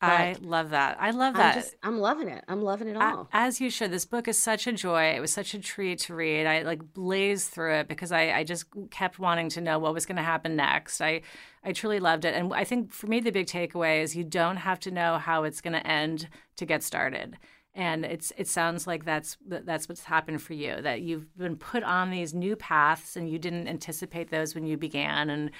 I 0.00 0.36
love 0.40 0.70
that. 0.70 0.96
I 1.00 1.10
love 1.10 1.34
that. 1.34 1.56
I'm 1.56 1.62
just 1.62 1.76
I'm 1.82 1.98
loving 1.98 2.28
it. 2.28 2.44
I'm 2.46 2.62
loving 2.62 2.88
it 2.88 2.96
all. 2.96 3.28
As 3.32 3.60
you 3.60 3.68
should. 3.68 3.90
This 3.90 4.04
book 4.04 4.28
is 4.28 4.38
such 4.38 4.66
a 4.66 4.72
joy. 4.72 5.14
It 5.16 5.20
was 5.20 5.32
such 5.32 5.54
a 5.54 5.58
treat 5.58 5.98
to 6.00 6.14
read. 6.14 6.46
I 6.46 6.62
like 6.62 6.92
blazed 6.94 7.48
through 7.48 7.74
it 7.74 7.88
because 7.88 8.12
I, 8.12 8.30
I 8.30 8.44
just 8.44 8.66
kept 8.90 9.18
wanting 9.18 9.48
to 9.50 9.60
know 9.60 9.78
what 9.78 9.94
was 9.94 10.06
going 10.06 10.16
to 10.16 10.22
happen 10.22 10.54
next. 10.54 11.00
I 11.00 11.22
I 11.64 11.72
truly 11.72 11.98
loved 11.98 12.24
it. 12.24 12.34
And 12.34 12.54
I 12.54 12.62
think 12.62 12.92
for 12.92 13.08
me 13.08 13.18
the 13.18 13.32
big 13.32 13.46
takeaway 13.46 14.02
is 14.02 14.14
you 14.14 14.24
don't 14.24 14.58
have 14.58 14.78
to 14.80 14.92
know 14.92 15.18
how 15.18 15.42
it's 15.42 15.60
going 15.60 15.74
to 15.74 15.86
end 15.86 16.28
to 16.56 16.64
get 16.64 16.84
started. 16.84 17.36
And 17.74 18.04
it's 18.04 18.32
it 18.36 18.48
sounds 18.48 18.86
like 18.86 19.04
that's 19.04 19.36
that's 19.46 19.88
what's 19.88 20.04
happened 20.04 20.42
for 20.42 20.54
you 20.54 20.80
that 20.82 21.02
you've 21.02 21.36
been 21.36 21.56
put 21.56 21.84
on 21.84 22.10
these 22.10 22.34
new 22.34 22.56
paths 22.56 23.16
and 23.16 23.30
you 23.30 23.38
didn't 23.38 23.68
anticipate 23.68 24.30
those 24.30 24.54
when 24.54 24.66
you 24.66 24.76
began. 24.76 25.30
And 25.30 25.50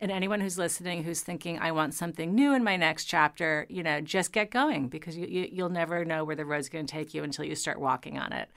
and 0.00 0.12
anyone 0.12 0.40
who's 0.40 0.58
listening 0.58 1.02
who's 1.02 1.20
thinking 1.20 1.58
i 1.58 1.72
want 1.72 1.94
something 1.94 2.34
new 2.34 2.54
in 2.54 2.62
my 2.62 2.76
next 2.76 3.04
chapter 3.04 3.66
you 3.68 3.82
know 3.82 4.00
just 4.00 4.32
get 4.32 4.50
going 4.50 4.88
because 4.88 5.16
you, 5.16 5.26
you, 5.26 5.62
will 5.62 5.70
never 5.70 6.04
know 6.04 6.24
where 6.24 6.36
the 6.36 6.44
road's 6.44 6.68
going 6.68 6.86
to 6.86 6.92
take 6.92 7.14
you 7.14 7.22
until 7.22 7.44
you 7.44 7.54
start 7.54 7.80
walking 7.80 8.18
on 8.18 8.32
it. 8.32 8.48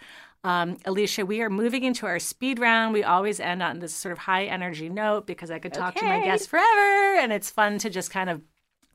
Um, 0.44 0.78
alisha 0.78 1.26
we 1.26 1.42
are 1.42 1.50
moving 1.50 1.84
into 1.84 2.06
our 2.06 2.20
speed 2.20 2.60
round. 2.60 2.94
We 2.94 3.04
always 3.04 3.40
end 3.40 3.62
on 3.62 3.80
this 3.80 3.94
sort 3.94 4.12
of 4.12 4.20
high 4.20 4.46
energy 4.46 4.90
note 4.90 5.26
because 5.28 5.52
i 5.52 5.60
could 5.60 5.74
talk 5.74 5.98
okay. 5.98 6.06
to 6.06 6.06
my 6.06 6.24
guests 6.24 6.48
forever 6.48 7.20
and 7.20 7.32
it's 7.32 7.50
fun 7.50 7.78
to 7.80 7.90
just 7.90 8.12
kind 8.12 8.30
of 8.30 8.42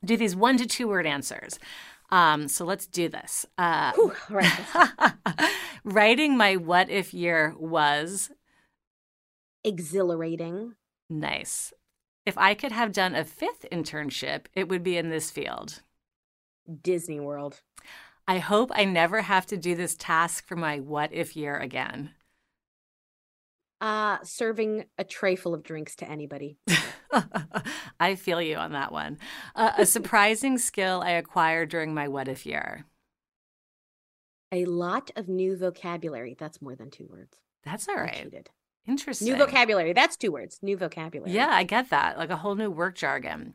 do 0.05 0.15
these 0.15 0.35
one 0.35 0.57
to 0.57 0.65
two 0.65 0.87
word 0.87 1.05
answers 1.05 1.59
um, 2.09 2.47
so 2.47 2.65
let's 2.65 2.87
do 2.87 3.09
this 3.09 3.45
uh, 3.57 3.91
Whew, 3.93 4.13
right. 4.29 5.13
writing 5.83 6.37
my 6.37 6.55
what 6.55 6.89
if 6.89 7.13
year 7.13 7.55
was 7.57 8.31
exhilarating 9.63 10.75
Nice. 11.09 11.73
If 12.25 12.37
I 12.37 12.53
could 12.53 12.71
have 12.71 12.91
done 12.91 13.15
a 13.15 13.23
fifth 13.23 13.65
internship, 13.71 14.47
it 14.53 14.67
would 14.67 14.83
be 14.83 14.97
in 14.97 15.09
this 15.09 15.31
field 15.31 15.81
Disney 16.81 17.19
World. 17.19 17.61
I 18.27 18.39
hope 18.39 18.71
I 18.73 18.83
never 18.83 19.21
have 19.21 19.45
to 19.47 19.57
do 19.57 19.73
this 19.73 19.95
task 19.95 20.45
for 20.45 20.57
my 20.57 20.79
what 20.79 21.13
if 21.13 21.37
year 21.37 21.57
again. 21.57 22.11
Uh, 23.79 24.17
serving 24.23 24.85
a 24.97 25.03
tray 25.03 25.35
full 25.35 25.53
of 25.53 25.63
drinks 25.63 25.95
to 25.95 26.09
anybody. 26.09 26.57
I 27.99 28.15
feel 28.15 28.41
you 28.41 28.55
on 28.55 28.71
that 28.71 28.91
one. 28.91 29.19
Uh, 29.55 29.71
a 29.77 29.85
surprising 29.97 30.57
skill 30.57 31.01
I 31.05 31.11
acquired 31.11 31.69
during 31.69 31.93
my 31.93 32.07
what 32.07 32.27
if 32.27 32.45
year. 32.45 32.85
A 34.51 34.65
lot 34.65 35.11
of 35.15 35.27
new 35.27 35.55
vocabulary. 35.57 36.35
That's 36.37 36.61
more 36.61 36.75
than 36.75 36.89
two 36.89 37.07
words. 37.09 37.37
That's 37.63 37.87
all 37.87 37.95
right. 37.95 38.47
Interesting. 38.87 39.27
New 39.27 39.35
vocabulary. 39.35 39.93
That's 39.93 40.15
two 40.15 40.31
words. 40.31 40.59
New 40.61 40.77
vocabulary. 40.77 41.33
Yeah, 41.33 41.49
I 41.49 41.63
get 41.63 41.89
that. 41.89 42.17
Like 42.17 42.29
a 42.29 42.37
whole 42.37 42.55
new 42.55 42.71
work 42.71 42.95
jargon. 42.95 43.53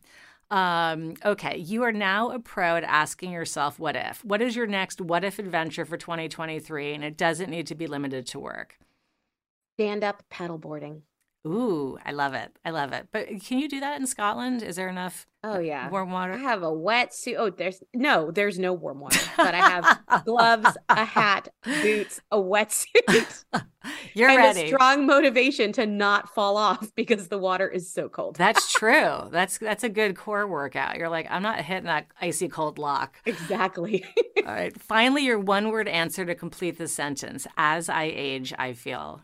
Um, 0.50 1.14
okay, 1.24 1.56
you 1.56 1.82
are 1.82 1.92
now 1.92 2.30
a 2.30 2.38
pro 2.38 2.76
at 2.76 2.84
asking 2.84 3.32
yourself, 3.32 3.78
what 3.78 3.96
if? 3.96 4.22
What 4.22 4.42
is 4.42 4.54
your 4.54 4.66
next 4.66 5.00
what 5.00 5.24
if 5.24 5.38
adventure 5.38 5.86
for 5.86 5.96
2023? 5.96 6.92
And 6.92 7.02
it 7.02 7.16
doesn't 7.16 7.48
need 7.48 7.66
to 7.68 7.74
be 7.74 7.86
limited 7.86 8.26
to 8.26 8.38
work. 8.38 8.76
Stand 9.76 10.04
up 10.04 10.22
paddleboarding. 10.30 11.02
Ooh, 11.46 11.98
I 12.04 12.12
love 12.12 12.34
it. 12.34 12.56
I 12.64 12.70
love 12.70 12.92
it. 12.92 13.08
But 13.10 13.28
uh, 13.28 13.38
can 13.38 13.58
you 13.58 13.68
do 13.68 13.80
that 13.80 14.00
in 14.00 14.06
Scotland? 14.06 14.62
Is 14.62 14.76
there 14.76 14.88
enough 14.88 15.26
Oh 15.44 15.54
uh, 15.54 15.58
yeah. 15.58 15.90
Warm 15.90 16.12
water. 16.12 16.34
I 16.34 16.36
have 16.36 16.62
a 16.62 16.70
wetsuit. 16.70 17.34
Oh, 17.36 17.50
there's 17.50 17.82
no, 17.92 18.30
there's 18.30 18.60
no 18.60 18.72
warm 18.72 19.00
water. 19.00 19.18
But 19.36 19.54
I 19.54 19.58
have 19.58 20.24
gloves, 20.24 20.76
a 20.88 21.04
hat, 21.04 21.48
boots, 21.64 22.20
a 22.30 22.36
wetsuit. 22.36 23.44
You're 24.14 24.28
and 24.28 24.38
ready. 24.38 24.62
a 24.62 24.66
strong 24.68 25.04
motivation 25.04 25.72
to 25.72 25.84
not 25.84 26.32
fall 26.32 26.56
off 26.56 26.92
because 26.94 27.26
the 27.26 27.38
water 27.38 27.68
is 27.68 27.92
so 27.92 28.08
cold. 28.08 28.36
That's 28.36 28.72
true. 28.78 29.28
That's 29.32 29.58
that's 29.58 29.82
a 29.82 29.88
good 29.88 30.14
core 30.14 30.46
workout. 30.46 30.96
You're 30.96 31.08
like, 31.08 31.26
I'm 31.28 31.42
not 31.42 31.58
hitting 31.60 31.86
that 31.86 32.06
icy 32.20 32.48
cold 32.48 32.78
loch. 32.78 33.16
Exactly. 33.26 34.04
All 34.46 34.52
right. 34.52 34.80
Finally, 34.80 35.24
your 35.24 35.40
one 35.40 35.70
word 35.70 35.88
answer 35.88 36.24
to 36.24 36.36
complete 36.36 36.78
the 36.78 36.86
sentence. 36.86 37.48
As 37.56 37.88
I 37.88 38.04
age, 38.04 38.54
I 38.56 38.74
feel 38.74 39.22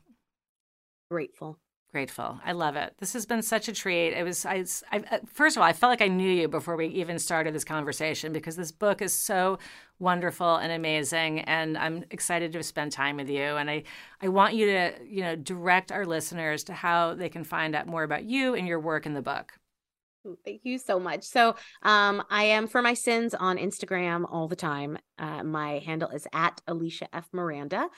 grateful 1.11 1.59
grateful. 1.91 2.39
I 2.45 2.53
love 2.53 2.77
it. 2.77 2.95
This 2.99 3.15
has 3.15 3.25
been 3.25 3.43
such 3.43 3.69
a 3.69 3.73
treat. 3.73 4.09
It 4.13 4.23
was 4.23 4.45
I, 4.45 4.65
I, 4.93 4.99
uh, 4.99 5.19
first 5.27 5.57
of 5.57 5.63
all, 5.63 5.69
I 5.69 5.73
felt 5.73 5.91
like 5.91 6.03
I 6.03 6.09
knew 6.09 6.31
you 6.31 6.49
before 6.49 6.77
we 6.77 6.87
even 6.89 7.19
started 7.19 7.55
this 7.55 7.65
conversation 7.65 8.33
because 8.33 8.57
this 8.57 8.73
book 8.73 9.01
is 9.01 9.13
so 9.13 9.59
wonderful 9.99 10.57
and 10.57 10.71
amazing 10.71 11.41
and 11.41 11.77
I'm 11.77 12.05
excited 12.11 12.53
to 12.53 12.63
spend 12.63 12.93
time 12.93 13.17
with 13.17 13.29
you 13.29 13.41
and 13.43 13.71
I 13.71 13.85
I 14.21 14.29
want 14.29 14.55
you 14.55 14.67
to, 14.67 14.93
you 15.09 15.23
know, 15.23 15.35
direct 15.35 15.91
our 15.91 16.05
listeners 16.05 16.65
to 16.65 16.75
how 16.75 17.15
they 17.15 17.29
can 17.29 17.45
find 17.45 17.75
out 17.75 17.87
more 17.87 18.03
about 18.03 18.25
you 18.25 18.55
and 18.55 18.69
your 18.69 18.81
work 18.81 19.07
in 19.07 19.15
the 19.15 19.23
book. 19.23 19.55
Thank 20.45 20.61
you 20.65 20.77
so 20.79 21.01
much. 21.01 21.23
So, 21.23 21.57
um, 21.83 22.23
I 22.29 22.45
am 22.45 22.67
for 22.67 22.83
my 22.83 22.93
sins 22.93 23.33
on 23.35 23.57
Instagram 23.57 24.27
all 24.31 24.47
the 24.47 24.57
time. 24.57 24.99
Uh, 25.19 25.43
my 25.43 25.79
handle 25.79 26.11
is 26.11 26.27
at 26.35 26.61
Alisha 26.69 27.07
F. 27.15 27.29
Miranda 27.33 27.89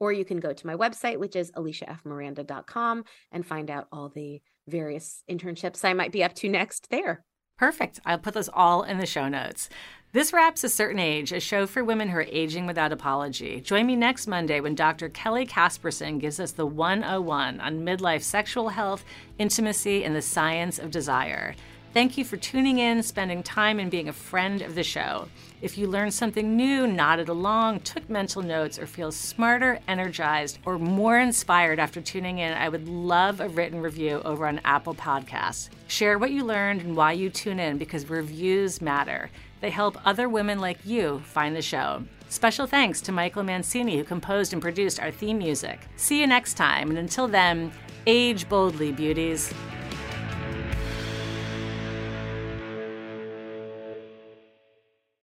or 0.00 0.12
you 0.12 0.24
can 0.24 0.40
go 0.40 0.52
to 0.52 0.66
my 0.66 0.74
website, 0.74 1.18
which 1.18 1.36
is 1.36 1.52
alishafmiranda.com, 1.52 3.04
and 3.30 3.46
find 3.46 3.70
out 3.70 3.86
all 3.92 4.08
the 4.08 4.42
various 4.66 5.22
internships 5.30 5.84
I 5.84 5.92
might 5.92 6.10
be 6.10 6.24
up 6.24 6.34
to 6.36 6.48
next 6.48 6.90
there. 6.90 7.24
Perfect. 7.58 8.00
I'll 8.06 8.18
put 8.18 8.32
those 8.32 8.48
all 8.48 8.82
in 8.84 8.98
the 8.98 9.04
show 9.04 9.28
notes. 9.28 9.68
This 10.12 10.32
wraps 10.32 10.64
A 10.64 10.68
Certain 10.68 10.98
Age, 10.98 11.30
a 11.30 11.38
show 11.38 11.66
for 11.66 11.84
women 11.84 12.08
who 12.08 12.16
are 12.16 12.26
aging 12.28 12.66
without 12.66 12.90
apology. 12.90 13.60
Join 13.60 13.86
me 13.86 13.94
next 13.94 14.26
Monday 14.26 14.60
when 14.60 14.74
Dr. 14.74 15.10
Kelly 15.10 15.46
Casperson 15.46 16.18
gives 16.18 16.40
us 16.40 16.52
the 16.52 16.66
101 16.66 17.60
on 17.60 17.80
midlife 17.84 18.22
sexual 18.22 18.70
health, 18.70 19.04
intimacy, 19.38 20.02
and 20.02 20.16
the 20.16 20.22
science 20.22 20.78
of 20.78 20.90
desire. 20.90 21.54
Thank 21.92 22.16
you 22.16 22.24
for 22.24 22.36
tuning 22.36 22.78
in, 22.78 23.02
spending 23.02 23.42
time, 23.42 23.78
and 23.78 23.90
being 23.90 24.08
a 24.08 24.12
friend 24.12 24.62
of 24.62 24.74
the 24.74 24.82
show. 24.82 25.28
If 25.62 25.76
you 25.76 25.88
learned 25.88 26.14
something 26.14 26.56
new, 26.56 26.86
nodded 26.86 27.28
along, 27.28 27.80
took 27.80 28.08
mental 28.08 28.40
notes, 28.40 28.78
or 28.78 28.86
feel 28.86 29.12
smarter, 29.12 29.78
energized, 29.86 30.58
or 30.64 30.78
more 30.78 31.18
inspired 31.18 31.78
after 31.78 32.00
tuning 32.00 32.38
in, 32.38 32.54
I 32.54 32.70
would 32.70 32.88
love 32.88 33.40
a 33.40 33.48
written 33.50 33.82
review 33.82 34.22
over 34.24 34.46
on 34.46 34.62
Apple 34.64 34.94
Podcasts. 34.94 35.68
Share 35.86 36.18
what 36.18 36.30
you 36.30 36.44
learned 36.44 36.80
and 36.80 36.96
why 36.96 37.12
you 37.12 37.28
tune 37.28 37.60
in 37.60 37.76
because 37.76 38.08
reviews 38.08 38.80
matter. 38.80 39.30
They 39.60 39.68
help 39.68 39.98
other 40.06 40.30
women 40.30 40.60
like 40.60 40.78
you 40.86 41.20
find 41.26 41.54
the 41.54 41.60
show. 41.60 42.04
Special 42.30 42.66
thanks 42.66 43.02
to 43.02 43.12
Michael 43.12 43.42
Mancini, 43.42 43.98
who 43.98 44.04
composed 44.04 44.54
and 44.54 44.62
produced 44.62 44.98
our 44.98 45.10
theme 45.10 45.36
music. 45.36 45.80
See 45.96 46.20
you 46.20 46.26
next 46.26 46.54
time, 46.54 46.88
and 46.88 46.98
until 46.98 47.28
then, 47.28 47.70
age 48.06 48.48
boldly, 48.48 48.92
beauties. 48.92 49.52